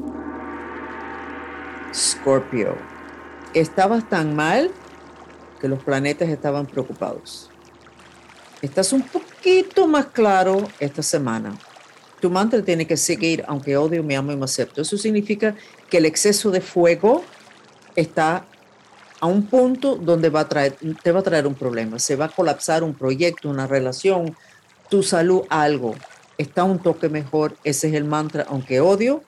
Scorpio, 1.94 2.76
estabas 3.54 4.08
tan 4.08 4.36
mal 4.36 4.72
que 5.60 5.68
los 5.68 5.84
planetas 5.84 6.30
estaban 6.30 6.66
preocupados. 6.66 7.50
Estás 8.62 8.94
un 8.94 9.02
poquito 9.02 9.88
más 9.88 10.08
claro 10.08 10.68
esta 10.80 11.02
semana. 11.02 11.58
Tu 12.20 12.30
mantra 12.30 12.64
tiene 12.64 12.88
que 12.88 12.96
seguir, 12.96 13.44
aunque 13.48 13.76
odio, 13.76 14.04
me 14.04 14.16
amo 14.16 14.32
y 14.32 14.38
me 14.38 14.46
acepto. 14.46 14.82
Eso 14.82 14.98
significa 14.98 15.56
que 15.90 15.98
el 15.98 16.06
exceso 16.06 16.52
de 16.52 16.62
fuego 16.62 17.24
está 17.96 18.46
a 19.20 19.26
un 19.26 19.46
punto 19.46 19.96
donde 19.96 20.30
va 20.30 20.42
a 20.42 20.50
traer, 20.50 20.78
te 21.02 21.12
va 21.12 21.20
a 21.20 21.24
traer 21.24 21.48
un 21.48 21.56
problema. 21.56 22.00
Se 22.00 22.16
va 22.16 22.26
a 22.26 22.30
colapsar 22.30 22.84
un 22.84 22.94
proyecto, 22.94 23.50
una 23.50 23.68
relación, 23.68 24.36
tu 24.94 25.02
salud, 25.02 25.42
algo. 25.50 25.96
Está 26.38 26.64
un 26.66 26.78
toque 26.78 27.10
mejor. 27.10 27.58
Ese 27.64 27.88
es 27.88 27.96
el 27.96 28.04
mantra, 28.04 28.46
aunque 28.48 28.80
odio 28.80 29.24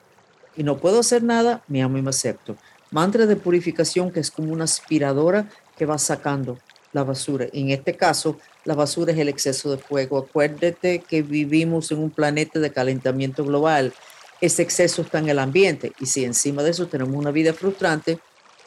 y 0.56 0.62
no 0.62 0.76
puedo 0.76 1.00
hacer 1.00 1.24
nada, 1.24 1.64
me 1.66 1.82
amo 1.82 1.98
y 1.98 2.02
me 2.02 2.10
acepto. 2.10 2.56
Mantra 2.92 3.26
de 3.26 3.34
purificación 3.34 4.12
que 4.12 4.20
es 4.20 4.30
como 4.30 4.52
una 4.52 4.62
aspiradora 4.62 5.48
que 5.76 5.84
va 5.84 5.98
sacando 5.98 6.56
la 6.92 7.02
basura. 7.02 7.46
En 7.52 7.70
este 7.70 7.96
caso, 7.96 8.38
la 8.64 8.76
basura 8.76 9.12
es 9.12 9.18
el 9.18 9.28
exceso 9.28 9.68
de 9.72 9.78
fuego. 9.78 10.18
Acuérdate 10.18 11.00
que 11.00 11.22
vivimos 11.22 11.90
en 11.90 11.98
un 11.98 12.10
planeta 12.10 12.60
de 12.60 12.70
calentamiento 12.70 13.44
global. 13.44 13.92
Ese 14.40 14.62
exceso 14.62 15.02
está 15.02 15.18
en 15.18 15.30
el 15.30 15.40
ambiente 15.40 15.94
y 15.98 16.06
si 16.06 16.24
encima 16.24 16.62
de 16.62 16.70
eso 16.70 16.86
tenemos 16.86 17.16
una 17.16 17.32
vida 17.32 17.52
frustrante, 17.52 18.20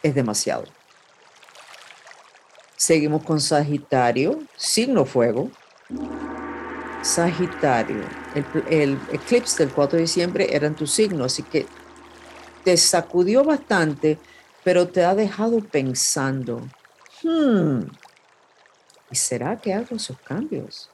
es 0.04 0.14
demasiado. 0.14 0.66
Seguimos 2.76 3.24
con 3.24 3.40
Sagitario, 3.40 4.42
signo 4.58 5.06
fuego. 5.06 5.50
Sagitario, 7.02 8.04
el, 8.70 9.00
eclipse 9.12 9.64
del 9.64 9.74
4 9.74 9.98
de 9.98 10.02
diciembre 10.02 10.48
era 10.52 10.68
en 10.68 10.76
tu 10.76 10.86
signo, 10.86 11.24
así 11.24 11.44
que 11.44 11.66
te 12.64 12.76
sacudió 12.76 13.44
bastante, 13.44 14.20
pero 14.64 14.88
te 14.90 15.06
ha 15.06 15.16
dejado 15.16 15.62
pensando, 15.62 16.62
hmm, 17.24 17.84
¿y 19.12 19.16
será 19.16 19.56
que 19.58 19.74
hago 19.74 19.96
esos 19.96 20.18
cambios? 20.20 20.90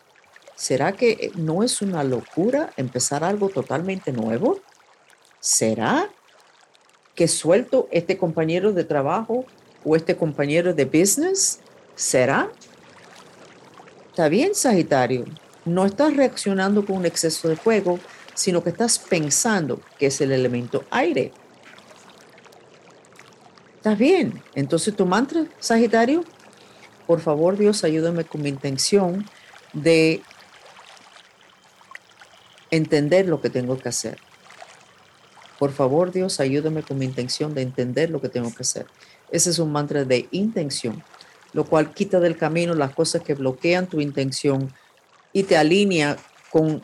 ¿Será 0.55 0.93
que 0.93 1.31
no 1.35 1.63
es 1.63 1.81
una 1.81 2.03
locura 2.03 2.71
empezar 2.77 3.23
algo 3.23 3.49
totalmente 3.49 4.13
nuevo? 4.13 4.59
¿Será 5.39 6.09
que 7.15 7.27
suelto 7.27 7.87
este 7.91 8.17
compañero 8.17 8.71
de 8.73 8.83
trabajo 8.83 9.45
o 9.83 9.95
este 9.95 10.15
compañero 10.15 10.73
de 10.73 10.85
business? 10.85 11.59
¿Será? 11.95 12.51
Está 14.11 14.29
bien, 14.29 14.55
Sagitario. 14.55 15.25
No 15.65 15.85
estás 15.85 16.15
reaccionando 16.15 16.85
con 16.85 16.97
un 16.97 17.05
exceso 17.05 17.49
de 17.49 17.55
fuego, 17.55 17.99
sino 18.33 18.63
que 18.63 18.69
estás 18.69 18.99
pensando 18.99 19.81
que 19.97 20.07
es 20.07 20.21
el 20.21 20.31
elemento 20.31 20.83
aire. 20.91 21.33
¿Estás 23.77 23.97
bien? 23.97 24.41
Entonces 24.53 24.95
tu 24.95 25.05
mantra, 25.05 25.45
Sagitario, 25.59 26.23
por 27.07 27.19
favor 27.19 27.57
Dios, 27.57 27.83
ayúdame 27.83 28.23
con 28.23 28.41
mi 28.41 28.49
intención 28.49 29.25
de 29.73 30.21
entender 32.71 33.27
lo 33.27 33.41
que 33.41 33.49
tengo 33.49 33.77
que 33.77 33.89
hacer. 33.89 34.19
Por 35.59 35.71
favor 35.71 36.11
Dios, 36.11 36.39
ayúdame 36.39 36.83
con 36.83 36.97
mi 36.97 37.05
intención 37.05 37.53
de 37.53 37.61
entender 37.61 38.09
lo 38.09 38.21
que 38.21 38.29
tengo 38.29 38.53
que 38.53 38.63
hacer. 38.63 38.87
Ese 39.31 39.49
es 39.49 39.59
un 39.59 39.71
mantra 39.71 40.03
de 40.03 40.27
intención 40.31 41.03
lo 41.55 41.63
cual 41.63 41.93
quita 41.93 42.19
del 42.19 42.35
camino 42.35 42.73
las 42.73 42.93
cosas 42.93 43.21
que 43.21 43.33
bloquean 43.33 43.87
tu 43.87 44.01
intención 44.01 44.73
y 45.35 45.43
te 45.43 45.57
alinea 45.57 46.15
con 46.49 46.81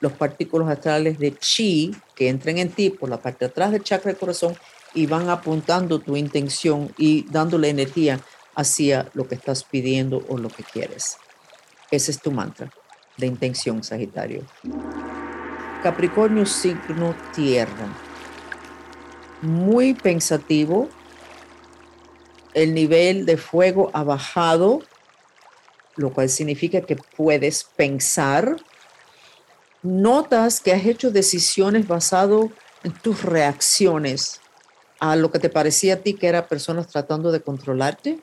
los 0.00 0.12
partículas 0.12 0.68
astrales 0.68 1.16
de 1.20 1.36
chi 1.36 1.94
que 2.16 2.28
entran 2.28 2.58
en 2.58 2.70
ti 2.70 2.90
por 2.90 3.08
la 3.08 3.22
parte 3.22 3.44
de 3.44 3.50
atrás 3.52 3.70
del 3.70 3.84
chakra 3.84 4.10
del 4.10 4.18
corazón 4.18 4.56
y 4.94 5.06
van 5.06 5.28
apuntando 5.30 6.00
tu 6.00 6.16
intención 6.16 6.92
y 6.98 7.24
dándole 7.30 7.68
energía 7.68 8.18
hacia 8.56 9.08
lo 9.14 9.28
que 9.28 9.36
estás 9.36 9.62
pidiendo 9.62 10.24
o 10.28 10.38
lo 10.38 10.48
que 10.48 10.64
quieres. 10.64 11.18
Ese 11.92 12.10
es 12.10 12.20
tu 12.20 12.32
mantra 12.32 12.68
de 13.16 13.26
intención, 13.26 13.84
Sagitario. 13.84 14.42
Capricornio, 15.80 16.46
signo 16.46 17.14
tierra. 17.32 17.86
Muy 19.40 19.94
pensativo, 19.94 20.88
el 22.54 22.74
nivel 22.74 23.24
de 23.24 23.36
fuego 23.36 23.92
ha 23.92 24.02
bajado, 24.02 24.82
lo 25.98 26.12
cual 26.12 26.28
significa 26.30 26.80
que 26.80 26.96
puedes 26.96 27.64
pensar. 27.64 28.56
Notas 29.82 30.60
que 30.60 30.72
has 30.72 30.86
hecho 30.86 31.10
decisiones 31.10 31.86
basado 31.86 32.50
en 32.84 32.92
tus 32.92 33.22
reacciones 33.22 34.40
a 35.00 35.16
lo 35.16 35.30
que 35.30 35.38
te 35.38 35.50
parecía 35.50 35.94
a 35.94 35.96
ti 35.98 36.14
que 36.14 36.28
eran 36.28 36.46
personas 36.46 36.86
tratando 36.88 37.30
de 37.30 37.40
controlarte 37.40 38.20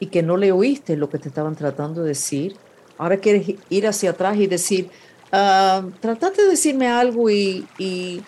y 0.00 0.06
que 0.06 0.22
no 0.22 0.36
le 0.36 0.52
oíste 0.52 0.96
lo 0.96 1.08
que 1.08 1.18
te 1.18 1.28
estaban 1.28 1.56
tratando 1.56 2.02
de 2.02 2.08
decir. 2.08 2.56
Ahora 2.98 3.18
quieres 3.18 3.48
ir 3.68 3.86
hacia 3.86 4.10
atrás 4.10 4.36
y 4.36 4.46
decir, 4.46 4.90
uh, 5.32 5.90
trataste 6.00 6.42
de 6.42 6.50
decirme 6.50 6.88
algo 6.88 7.30
y, 7.30 7.66
y 7.78 8.22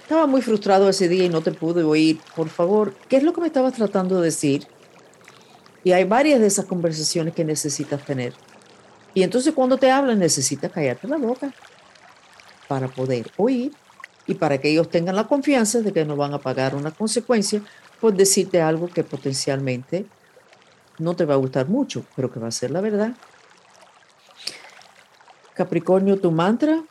estaba 0.00 0.26
muy 0.26 0.42
frustrado 0.42 0.88
ese 0.88 1.08
día 1.08 1.24
y 1.24 1.28
no 1.28 1.40
te 1.40 1.52
pude 1.52 1.84
oír. 1.84 2.20
Por 2.34 2.48
favor, 2.48 2.94
¿qué 3.08 3.16
es 3.16 3.22
lo 3.22 3.32
que 3.32 3.40
me 3.40 3.46
estabas 3.48 3.74
tratando 3.74 4.16
de 4.16 4.26
decir? 4.26 4.66
Y 5.84 5.92
hay 5.92 6.04
varias 6.04 6.40
de 6.40 6.46
esas 6.46 6.66
conversaciones 6.66 7.34
que 7.34 7.44
necesitas 7.44 8.04
tener. 8.04 8.34
Y 9.14 9.22
entonces 9.22 9.54
cuando 9.54 9.78
te 9.78 9.90
hablan 9.90 10.18
necesitas 10.18 10.70
callarte 10.70 11.08
la 11.08 11.16
boca 11.16 11.52
para 12.66 12.88
poder 12.88 13.30
oír 13.36 13.72
y 14.26 14.34
para 14.34 14.58
que 14.58 14.70
ellos 14.70 14.90
tengan 14.90 15.16
la 15.16 15.26
confianza 15.26 15.80
de 15.80 15.92
que 15.92 16.04
no 16.04 16.16
van 16.16 16.34
a 16.34 16.38
pagar 16.38 16.74
una 16.74 16.90
consecuencia 16.90 17.62
por 18.00 18.14
decirte 18.14 18.60
algo 18.60 18.88
que 18.88 19.02
potencialmente 19.02 20.06
no 20.98 21.16
te 21.16 21.24
va 21.24 21.34
a 21.34 21.38
gustar 21.38 21.68
mucho, 21.68 22.04
pero 22.14 22.30
que 22.30 22.40
va 22.40 22.48
a 22.48 22.52
ser 22.52 22.70
la 22.70 22.80
verdad. 22.80 23.12
Capricornio, 25.54 26.18
tu 26.18 26.30
mantra 26.30 26.82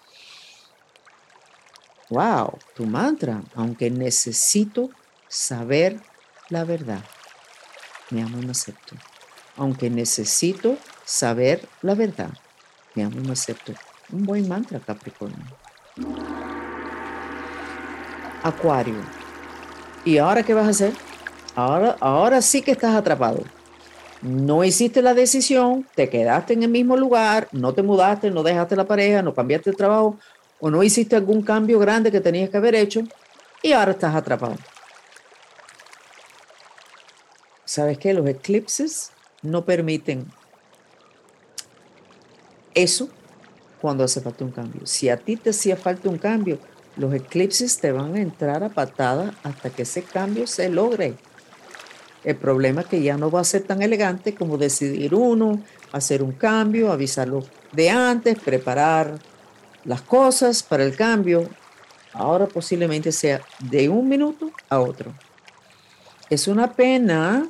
Wow, 2.09 2.57
tu 2.73 2.85
mantra, 2.85 3.43
aunque 3.53 3.91
necesito 3.91 4.89
saber 5.27 5.99
la 6.49 6.63
verdad. 6.63 7.03
Me 8.09 8.21
amo 8.21 8.39
y 8.41 8.45
me 8.45 8.51
acepto. 8.51 8.95
Aunque 9.57 9.89
necesito 9.89 10.77
saber 11.03 11.67
la 11.81 11.95
verdad. 11.95 12.29
Me 12.95 13.03
amo 13.03 13.19
y 13.19 13.25
me 13.25 13.33
acepto. 13.33 13.73
Un 14.11 14.25
buen 14.25 14.47
mantra, 14.47 14.79
Capricornio. 14.79 15.37
Acuario. 18.43 19.01
¿Y 20.05 20.17
ahora 20.17 20.43
qué 20.43 20.53
vas 20.53 20.67
a 20.67 20.69
hacer? 20.69 20.93
Ahora, 21.55 21.97
ahora 21.99 22.41
sí 22.41 22.61
que 22.61 22.71
estás 22.71 22.95
atrapado. 22.95 23.43
No 24.21 24.63
hiciste 24.63 25.01
la 25.01 25.13
decisión, 25.13 25.85
te 25.95 26.09
quedaste 26.09 26.53
en 26.53 26.63
el 26.63 26.69
mismo 26.69 26.97
lugar, 26.97 27.47
no 27.51 27.73
te 27.73 27.83
mudaste, 27.83 28.31
no 28.31 28.41
dejaste 28.41 28.75
la 28.75 28.87
pareja, 28.87 29.21
no 29.21 29.33
cambiaste 29.33 29.71
el 29.71 29.75
trabajo, 29.75 30.17
o 30.59 30.69
no 30.69 30.81
hiciste 30.81 31.15
algún 31.15 31.41
cambio 31.41 31.77
grande 31.77 32.11
que 32.11 32.21
tenías 32.21 32.49
que 32.49 32.57
haber 32.57 32.75
hecho 32.75 33.01
y 33.61 33.73
ahora 33.73 33.91
estás 33.91 34.15
atrapado. 34.15 34.55
¿Sabes 37.67 37.97
qué? 37.97 38.13
Los 38.13 38.25
eclipses 38.25 39.11
no 39.41 39.65
permiten 39.65 40.25
eso 42.73 43.09
cuando 43.81 44.05
hace 44.05 44.21
falta 44.21 44.45
un 44.45 44.51
cambio. 44.51 44.87
Si 44.87 45.09
a 45.09 45.17
ti 45.17 45.35
te 45.35 45.49
hacía 45.49 45.75
falta 45.75 46.07
un 46.07 46.17
cambio, 46.17 46.59
los 46.95 47.13
eclipses 47.13 47.77
te 47.79 47.91
van 47.91 48.15
a 48.15 48.21
entrar 48.21 48.63
a 48.63 48.69
patada 48.69 49.33
hasta 49.43 49.69
que 49.69 49.81
ese 49.81 50.01
cambio 50.01 50.47
se 50.47 50.69
logre. 50.69 51.15
El 52.23 52.37
problema 52.37 52.81
es 52.81 52.87
que 52.87 53.01
ya 53.01 53.17
no 53.17 53.29
va 53.29 53.41
a 53.41 53.43
ser 53.43 53.63
tan 53.63 53.81
elegante 53.81 54.33
como 54.33 54.57
decidir 54.57 55.13
uno, 55.13 55.61
hacer 55.91 56.23
un 56.23 56.31
cambio, 56.31 56.93
avisarlo 56.93 57.43
de 57.73 57.89
antes, 57.89 58.39
preparar 58.39 59.19
las 59.83 60.01
cosas 60.01 60.63
para 60.63 60.85
el 60.85 60.95
cambio, 60.95 61.49
ahora 62.13 62.47
posiblemente 62.47 63.11
sea 63.11 63.41
de 63.59 63.89
un 63.89 64.07
minuto 64.07 64.51
a 64.69 64.79
otro. 64.79 65.13
Es 66.29 66.47
una 66.47 66.71
pena 66.73 67.49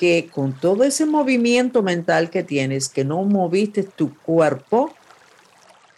que 0.00 0.30
con 0.32 0.58
todo 0.58 0.84
ese 0.84 1.04
movimiento 1.04 1.82
mental 1.82 2.30
que 2.30 2.42
tienes, 2.42 2.88
que 2.88 3.04
no 3.04 3.22
moviste 3.24 3.82
tu 3.82 4.16
cuerpo 4.16 4.94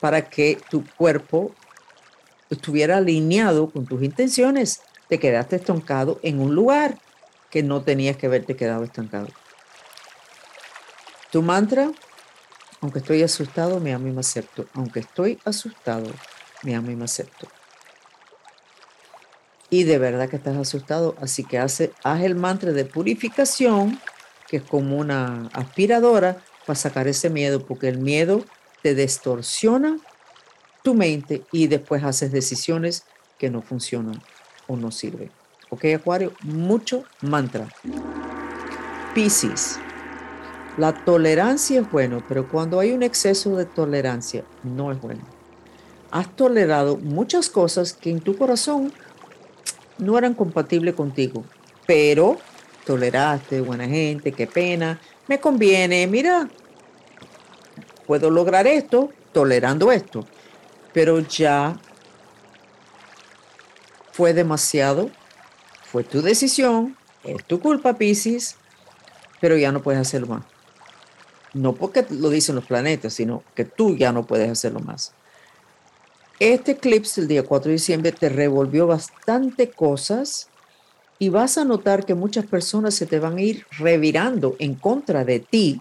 para 0.00 0.28
que 0.28 0.58
tu 0.70 0.84
cuerpo 0.96 1.54
estuviera 2.50 2.96
alineado 2.96 3.70
con 3.70 3.86
tus 3.86 4.02
intenciones, 4.02 4.82
te 5.08 5.20
quedaste 5.20 5.54
estancado 5.54 6.18
en 6.24 6.40
un 6.40 6.52
lugar 6.52 6.98
que 7.48 7.62
no 7.62 7.82
tenías 7.82 8.16
que 8.16 8.26
haberte 8.26 8.56
quedado 8.56 8.82
estancado. 8.82 9.28
Tu 11.30 11.40
mantra 11.40 11.92
aunque 12.82 12.98
estoy 12.98 13.22
asustado, 13.22 13.78
me 13.78 13.94
amo 13.94 14.08
y 14.08 14.10
me 14.10 14.20
acepto. 14.20 14.66
Aunque 14.74 14.98
estoy 14.98 15.38
asustado, 15.44 16.10
me 16.64 16.74
amo 16.74 16.90
y 16.90 16.96
me 16.96 17.04
acepto. 17.04 17.46
Y 19.72 19.84
de 19.84 19.96
verdad 19.96 20.28
que 20.28 20.36
estás 20.36 20.54
asustado, 20.58 21.16
así 21.18 21.44
que 21.44 21.58
hace, 21.58 21.94
haz 22.04 22.20
el 22.20 22.34
mantra 22.34 22.72
de 22.72 22.84
purificación, 22.84 23.98
que 24.46 24.58
es 24.58 24.62
como 24.62 24.98
una 24.98 25.48
aspiradora 25.54 26.44
para 26.66 26.78
sacar 26.78 27.08
ese 27.08 27.30
miedo, 27.30 27.64
porque 27.64 27.88
el 27.88 27.96
miedo 27.96 28.44
te 28.82 28.94
distorsiona 28.94 29.96
tu 30.82 30.92
mente 30.92 31.44
y 31.52 31.68
después 31.68 32.04
haces 32.04 32.32
decisiones 32.32 33.04
que 33.38 33.48
no 33.48 33.62
funcionan 33.62 34.22
o 34.66 34.76
no 34.76 34.90
sirven. 34.90 35.30
¿Ok, 35.70 35.86
Acuario? 35.96 36.34
Mucho 36.42 37.04
mantra. 37.22 37.66
Piscis. 39.14 39.78
La 40.76 40.92
tolerancia 40.92 41.80
es 41.80 41.90
bueno, 41.90 42.22
pero 42.28 42.46
cuando 42.46 42.78
hay 42.78 42.92
un 42.92 43.02
exceso 43.02 43.56
de 43.56 43.64
tolerancia, 43.64 44.44
no 44.64 44.92
es 44.92 45.00
bueno. 45.00 45.22
Has 46.10 46.36
tolerado 46.36 46.98
muchas 46.98 47.48
cosas 47.48 47.94
que 47.94 48.10
en 48.10 48.20
tu 48.20 48.36
corazón 48.36 48.92
no 50.02 50.18
eran 50.18 50.34
compatibles 50.34 50.94
contigo, 50.94 51.44
pero 51.86 52.38
toleraste, 52.84 53.60
buena 53.60 53.86
gente, 53.86 54.32
qué 54.32 54.46
pena, 54.46 55.00
me 55.28 55.40
conviene, 55.40 56.06
mira, 56.06 56.48
puedo 58.06 58.30
lograr 58.30 58.66
esto 58.66 59.10
tolerando 59.32 59.92
esto, 59.92 60.26
pero 60.92 61.20
ya 61.20 61.78
fue 64.12 64.34
demasiado, 64.34 65.10
fue 65.84 66.04
tu 66.04 66.22
decisión, 66.22 66.96
es 67.24 67.44
tu 67.44 67.60
culpa, 67.60 67.94
Piscis, 67.94 68.56
pero 69.40 69.56
ya 69.56 69.72
no 69.72 69.82
puedes 69.82 70.00
hacerlo 70.00 70.26
más. 70.28 70.44
No 71.54 71.74
porque 71.74 72.06
lo 72.10 72.30
dicen 72.30 72.54
los 72.54 72.64
planetas, 72.64 73.14
sino 73.14 73.42
que 73.54 73.64
tú 73.64 73.96
ya 73.96 74.12
no 74.12 74.24
puedes 74.24 74.50
hacerlo 74.50 74.80
más. 74.80 75.12
Este 76.42 76.72
eclipse 76.72 77.20
el 77.20 77.28
día 77.28 77.44
4 77.44 77.68
de 77.68 77.74
diciembre 77.74 78.10
te 78.10 78.28
revolvió 78.28 78.88
bastante 78.88 79.70
cosas 79.70 80.48
y 81.20 81.28
vas 81.28 81.56
a 81.56 81.64
notar 81.64 82.04
que 82.04 82.16
muchas 82.16 82.46
personas 82.46 82.96
se 82.96 83.06
te 83.06 83.20
van 83.20 83.36
a 83.36 83.42
ir 83.42 83.64
revirando 83.78 84.56
en 84.58 84.74
contra 84.74 85.24
de 85.24 85.38
ti 85.38 85.80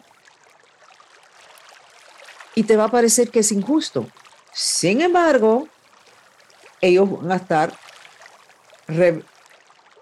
y 2.54 2.62
te 2.62 2.78
va 2.78 2.84
a 2.84 2.92
parecer 2.92 3.32
que 3.32 3.40
es 3.40 3.52
injusto. 3.52 4.06
Sin 4.54 5.02
embargo, 5.02 5.68
ellos 6.80 7.10
van 7.10 7.32
a 7.32 7.38
estar 7.38 7.74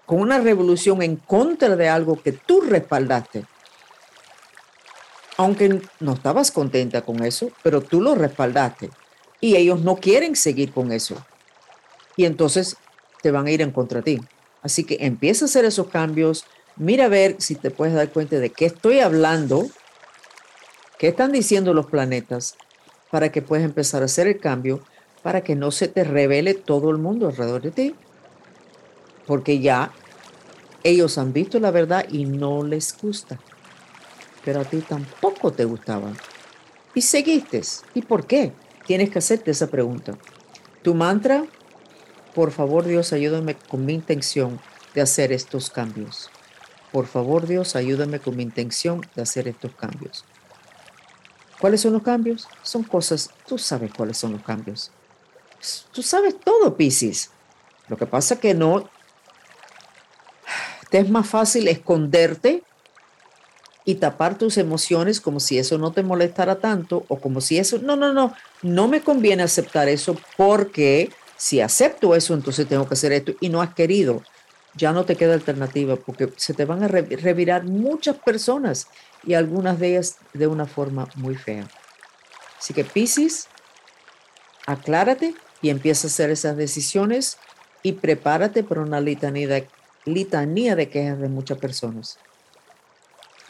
con 0.04 0.20
una 0.20 0.40
revolución 0.40 1.00
en 1.00 1.16
contra 1.16 1.74
de 1.74 1.88
algo 1.88 2.20
que 2.20 2.32
tú 2.32 2.60
respaldaste. 2.60 3.46
Aunque 5.38 5.80
no 6.00 6.12
estabas 6.12 6.50
contenta 6.50 7.00
con 7.00 7.24
eso, 7.24 7.50
pero 7.62 7.80
tú 7.80 8.02
lo 8.02 8.14
respaldaste. 8.14 8.90
Y 9.40 9.56
ellos 9.56 9.80
no 9.80 9.96
quieren 9.96 10.36
seguir 10.36 10.72
con 10.72 10.92
eso. 10.92 11.16
Y 12.16 12.24
entonces 12.24 12.76
te 13.22 13.30
van 13.30 13.46
a 13.46 13.50
ir 13.50 13.62
en 13.62 13.70
contra 13.70 14.00
de 14.00 14.16
ti. 14.16 14.22
Así 14.62 14.84
que 14.84 14.98
empieza 15.00 15.44
a 15.44 15.48
hacer 15.48 15.64
esos 15.64 15.88
cambios. 15.88 16.44
Mira 16.76 17.06
a 17.06 17.08
ver 17.08 17.36
si 17.38 17.54
te 17.54 17.70
puedes 17.70 17.94
dar 17.94 18.10
cuenta 18.10 18.38
de 18.38 18.50
qué 18.50 18.66
estoy 18.66 19.00
hablando, 19.00 19.66
qué 20.98 21.08
están 21.08 21.32
diciendo 21.32 21.74
los 21.74 21.86
planetas, 21.86 22.56
para 23.10 23.32
que 23.32 23.42
puedas 23.42 23.64
empezar 23.64 24.02
a 24.02 24.06
hacer 24.06 24.26
el 24.26 24.38
cambio, 24.38 24.82
para 25.22 25.42
que 25.42 25.56
no 25.56 25.70
se 25.70 25.88
te 25.88 26.04
revele 26.04 26.54
todo 26.54 26.90
el 26.90 26.98
mundo 26.98 27.28
alrededor 27.28 27.62
de 27.62 27.70
ti. 27.70 27.94
Porque 29.26 29.60
ya 29.60 29.92
ellos 30.82 31.18
han 31.18 31.32
visto 31.32 31.60
la 31.60 31.70
verdad 31.70 32.06
y 32.10 32.24
no 32.24 32.62
les 32.64 32.96
gusta. 32.96 33.38
Pero 34.44 34.60
a 34.60 34.64
ti 34.64 34.78
tampoco 34.78 35.52
te 35.52 35.64
gustaba. 35.64 36.12
Y 36.94 37.02
seguiste. 37.02 37.60
¿Y 37.94 38.02
por 38.02 38.26
qué? 38.26 38.52
Tienes 38.90 39.10
que 39.10 39.20
hacerte 39.20 39.52
esa 39.52 39.68
pregunta. 39.68 40.18
Tu 40.82 40.96
mantra, 40.96 41.44
por 42.34 42.50
favor 42.50 42.84
Dios, 42.84 43.12
ayúdame 43.12 43.54
con 43.54 43.86
mi 43.86 43.94
intención 43.94 44.60
de 44.96 45.00
hacer 45.00 45.30
estos 45.30 45.70
cambios. 45.70 46.28
Por 46.90 47.06
favor 47.06 47.46
Dios, 47.46 47.76
ayúdame 47.76 48.18
con 48.18 48.36
mi 48.36 48.42
intención 48.42 49.00
de 49.14 49.22
hacer 49.22 49.46
estos 49.46 49.72
cambios. 49.76 50.24
¿Cuáles 51.60 51.82
son 51.82 51.92
los 51.92 52.02
cambios? 52.02 52.48
Son 52.64 52.82
cosas, 52.82 53.30
tú 53.46 53.58
sabes 53.58 53.92
cuáles 53.96 54.18
son 54.18 54.32
los 54.32 54.42
cambios. 54.42 54.90
Tú 55.92 56.02
sabes 56.02 56.40
todo, 56.40 56.76
Piscis. 56.76 57.30
Lo 57.86 57.96
que 57.96 58.06
pasa 58.06 58.40
que 58.40 58.54
no, 58.54 58.90
te 60.90 60.98
es 60.98 61.08
más 61.08 61.28
fácil 61.28 61.68
esconderte 61.68 62.64
y 63.90 63.96
tapar 63.96 64.38
tus 64.38 64.56
emociones 64.56 65.20
como 65.20 65.40
si 65.40 65.58
eso 65.58 65.76
no 65.76 65.90
te 65.90 66.04
molestara 66.04 66.60
tanto 66.60 67.04
o 67.08 67.20
como 67.20 67.40
si 67.40 67.58
eso, 67.58 67.78
no, 67.78 67.96
no, 67.96 68.12
no, 68.12 68.32
no 68.62 68.86
me 68.86 69.00
conviene 69.00 69.42
aceptar 69.42 69.88
eso 69.88 70.16
porque 70.36 71.10
si 71.36 71.60
acepto 71.60 72.14
eso, 72.14 72.34
entonces 72.34 72.68
tengo 72.68 72.86
que 72.86 72.94
hacer 72.94 73.10
esto 73.10 73.32
y 73.40 73.48
no 73.48 73.60
has 73.60 73.74
querido. 73.74 74.22
Ya 74.76 74.92
no 74.92 75.04
te 75.04 75.16
queda 75.16 75.34
alternativa 75.34 75.96
porque 75.96 76.32
se 76.36 76.54
te 76.54 76.64
van 76.64 76.84
a 76.84 76.88
revirar 76.88 77.64
muchas 77.64 78.16
personas 78.16 78.86
y 79.26 79.34
algunas 79.34 79.80
de 79.80 79.88
ellas 79.88 80.18
de 80.34 80.46
una 80.46 80.66
forma 80.66 81.08
muy 81.16 81.34
fea. 81.34 81.68
Así 82.60 82.72
que 82.72 82.84
Piscis, 82.84 83.48
aclárate 84.66 85.34
y 85.62 85.70
empieza 85.70 86.06
a 86.06 86.10
hacer 86.10 86.30
esas 86.30 86.56
decisiones 86.56 87.38
y 87.82 87.92
prepárate 87.92 88.62
para 88.62 88.82
una 88.82 89.00
litanía 89.00 89.48
de, 89.48 89.68
litanía 90.04 90.76
de 90.76 90.88
quejas 90.88 91.18
de 91.18 91.28
muchas 91.28 91.58
personas. 91.58 92.20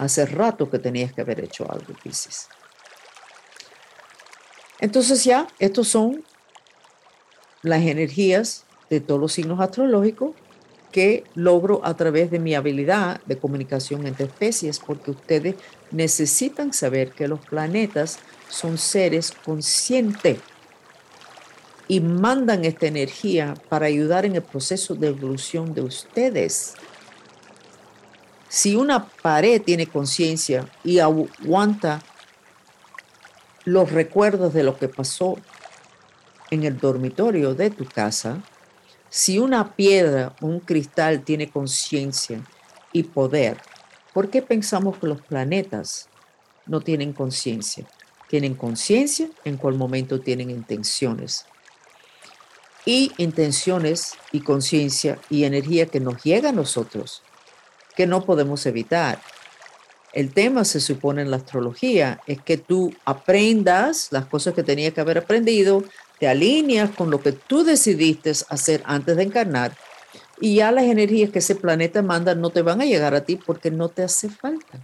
Hace 0.01 0.25
rato 0.25 0.71
que 0.71 0.79
tenías 0.79 1.13
que 1.13 1.21
haber 1.21 1.45
hecho 1.45 1.71
algo, 1.71 1.93
Piscis. 2.03 2.49
Entonces 4.79 5.25
ya, 5.25 5.47
estos 5.59 5.89
son 5.89 6.25
las 7.61 7.83
energías 7.83 8.65
de 8.89 9.01
todos 9.01 9.21
los 9.21 9.35
signos 9.35 9.61
astrológicos 9.61 10.35
que 10.91 11.25
logro 11.35 11.83
a 11.85 11.99
través 11.99 12.31
de 12.31 12.39
mi 12.39 12.55
habilidad 12.55 13.21
de 13.27 13.37
comunicación 13.37 14.07
entre 14.07 14.25
especies, 14.25 14.79
porque 14.79 15.11
ustedes 15.11 15.57
necesitan 15.91 16.73
saber 16.73 17.13
que 17.13 17.29
los 17.29 17.41
planetas 17.41 18.21
son 18.49 18.79
seres 18.79 19.33
conscientes 19.45 20.39
y 21.89 22.01
mandan 22.01 22.65
esta 22.65 22.87
energía 22.87 23.53
para 23.69 23.85
ayudar 23.85 24.25
en 24.25 24.37
el 24.37 24.43
proceso 24.43 24.95
de 24.95 25.09
evolución 25.09 25.75
de 25.75 25.83
ustedes. 25.83 26.73
Si 28.51 28.75
una 28.75 29.07
pared 29.07 29.63
tiene 29.63 29.87
conciencia 29.87 30.69
y 30.83 30.99
aguanta 30.99 32.03
los 33.65 33.93
recuerdos 33.93 34.53
de 34.53 34.65
lo 34.65 34.77
que 34.77 34.89
pasó 34.89 35.37
en 36.51 36.65
el 36.65 36.77
dormitorio 36.77 37.55
de 37.55 37.71
tu 37.71 37.85
casa, 37.85 38.43
si 39.09 39.39
una 39.39 39.77
piedra 39.77 40.35
o 40.41 40.47
un 40.47 40.59
cristal 40.59 41.23
tiene 41.23 41.49
conciencia 41.49 42.43
y 42.93 43.05
poder, 43.05 43.57
¿por 44.13 44.31
qué 44.31 44.43
pensamos 44.43 44.99
que 44.99 45.07
los 45.07 45.23
planetas 45.23 46.09
no 46.67 46.81
tienen 46.81 47.13
conciencia? 47.13 47.87
Tienen 48.29 48.57
conciencia 48.57 49.31
en 49.45 49.59
cuál 49.59 49.77
momento 49.77 50.21
tienen 50.21 50.51
intenciones. 50.51 51.47
Y 52.85 53.13
intenciones 53.17 54.15
y 54.33 54.41
conciencia 54.41 55.21
y 55.31 55.45
energía 55.45 55.87
que 55.87 56.01
nos 56.01 56.21
llega 56.25 56.49
a 56.49 56.53
nosotros, 56.53 57.23
que 57.97 58.07
no 58.07 58.25
podemos 58.25 58.65
evitar. 58.67 59.21
El 60.13 60.33
tema, 60.33 60.65
se 60.65 60.81
supone 60.81 61.23
en 61.23 61.31
la 61.31 61.37
astrología, 61.37 62.21
es 62.27 62.41
que 62.43 62.57
tú 62.57 62.93
aprendas 63.05 64.09
las 64.11 64.27
cosas 64.27 64.55
que 64.55 64.65
tenías 64.65 64.93
que 64.93 65.01
haber 65.01 65.19
aprendido, 65.19 65.85
te 66.19 66.29
alineas 66.29 66.91
con 66.91 67.11
lo 67.11 67.23
que 67.23 67.33
tú 67.33 67.65
decidiste 67.65 68.33
hacer 68.49 68.83
antes 68.85 69.17
de 69.17 69.23
encarnar 69.23 69.73
y 70.41 70.57
ya 70.57 70.73
las 70.73 70.85
energías 70.85 71.31
que 71.31 71.39
ese 71.39 71.55
planeta 71.55 72.03
manda 72.03 72.35
no 72.35 72.51
te 72.51 72.63
van 72.63 72.81
a 72.81 72.87
llegar 72.87 73.15
a 73.15 73.25
ti 73.25 73.37
porque 73.37 73.71
no 73.71 73.89
te 73.89 74.03
hace 74.03 74.31
falta. 74.31 74.81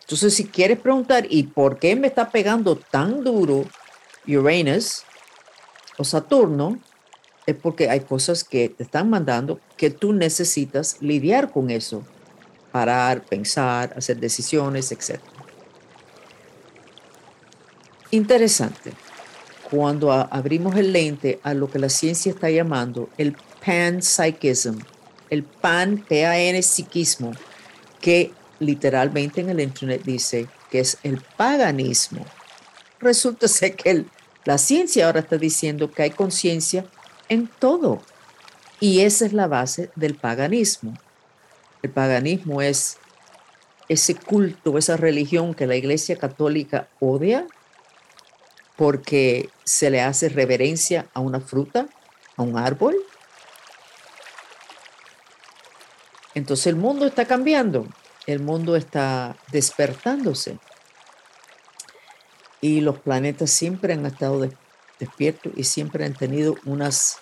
Entonces, 0.00 0.34
si 0.34 0.46
quieres 0.46 0.78
preguntar, 0.80 1.26
¿y 1.28 1.44
por 1.44 1.78
qué 1.78 1.94
me 1.94 2.08
está 2.08 2.30
pegando 2.30 2.76
tan 2.76 3.22
duro 3.22 3.64
Uranus 4.26 5.02
o 5.98 6.04
Saturno? 6.04 6.78
Es 7.46 7.56
porque 7.56 7.90
hay 7.90 8.00
cosas 8.00 8.44
que 8.44 8.68
te 8.68 8.84
están 8.84 9.10
mandando 9.10 9.60
que 9.76 9.90
tú 9.90 10.12
necesitas 10.12 10.96
lidiar 11.00 11.50
con 11.50 11.70
eso. 11.70 12.04
Parar, 12.70 13.24
pensar, 13.24 13.92
hacer 13.96 14.18
decisiones, 14.18 14.92
etc. 14.92 15.20
Interesante 18.10 18.92
cuando 19.72 20.12
abrimos 20.12 20.76
el 20.76 20.92
lente 20.92 21.40
a 21.42 21.54
lo 21.54 21.70
que 21.70 21.78
la 21.78 21.88
ciencia 21.88 22.30
está 22.30 22.50
llamando 22.50 23.08
el 23.16 23.34
panpsychism, 23.64 24.78
el 25.30 25.44
pan, 25.44 26.04
P-A-N, 26.06 26.62
psiquismo, 26.62 27.32
que 27.98 28.32
literalmente 28.58 29.40
en 29.40 29.48
el 29.48 29.60
internet 29.60 30.02
dice 30.04 30.46
que 30.70 30.80
es 30.80 30.98
el 31.02 31.22
paganismo. 31.38 32.26
Resulta 33.00 33.48
ser 33.48 33.74
que 33.74 34.04
la 34.44 34.58
ciencia 34.58 35.06
ahora 35.06 35.20
está 35.20 35.38
diciendo 35.38 35.90
que 35.90 36.02
hay 36.02 36.10
conciencia 36.10 36.84
en 37.32 37.46
todo. 37.46 38.00
Y 38.78 39.00
esa 39.00 39.26
es 39.26 39.32
la 39.32 39.46
base 39.46 39.90
del 39.96 40.14
paganismo. 40.14 40.94
El 41.82 41.90
paganismo 41.90 42.62
es 42.62 42.98
ese 43.88 44.14
culto, 44.14 44.78
esa 44.78 44.96
religión 44.96 45.54
que 45.54 45.66
la 45.66 45.76
Iglesia 45.76 46.16
Católica 46.16 46.88
odia 47.00 47.46
porque 48.76 49.50
se 49.64 49.90
le 49.90 50.00
hace 50.00 50.28
reverencia 50.28 51.06
a 51.14 51.20
una 51.20 51.40
fruta, 51.40 51.88
a 52.36 52.42
un 52.42 52.56
árbol. 52.56 52.96
Entonces 56.34 56.66
el 56.68 56.76
mundo 56.76 57.06
está 57.06 57.26
cambiando, 57.26 57.86
el 58.26 58.40
mundo 58.40 58.76
está 58.76 59.36
despertándose. 59.50 60.58
Y 62.60 62.80
los 62.80 62.98
planetas 62.98 63.50
siempre 63.50 63.92
han 63.92 64.06
estado 64.06 64.40
despiertos 65.02 65.52
y 65.56 65.64
siempre 65.64 66.04
han 66.04 66.14
tenido 66.14 66.54
unas 66.64 67.18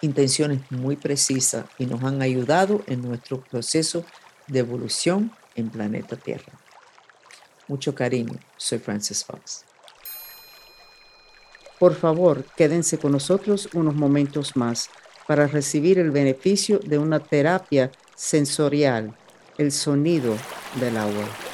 intenciones 0.00 0.60
muy 0.70 0.96
precisas 0.96 1.64
y 1.78 1.86
nos 1.86 2.02
han 2.02 2.20
ayudado 2.22 2.82
en 2.86 3.02
nuestro 3.02 3.40
proceso 3.40 4.04
de 4.48 4.58
evolución 4.58 5.30
en 5.54 5.70
planeta 5.70 6.16
Tierra. 6.16 6.52
Mucho 7.68 7.94
cariño, 7.94 8.38
soy 8.56 8.78
Francis 8.78 9.24
Fox. 9.24 9.64
Por 11.78 11.94
favor, 11.94 12.44
quédense 12.56 12.98
con 12.98 13.12
nosotros 13.12 13.68
unos 13.72 13.94
momentos 13.94 14.56
más 14.56 14.90
para 15.26 15.46
recibir 15.46 15.98
el 15.98 16.10
beneficio 16.10 16.78
de 16.80 16.98
una 16.98 17.20
terapia 17.20 17.90
sensorial, 18.14 19.14
el 19.56 19.70
sonido 19.70 20.36
del 20.80 20.96
agua. 20.96 21.53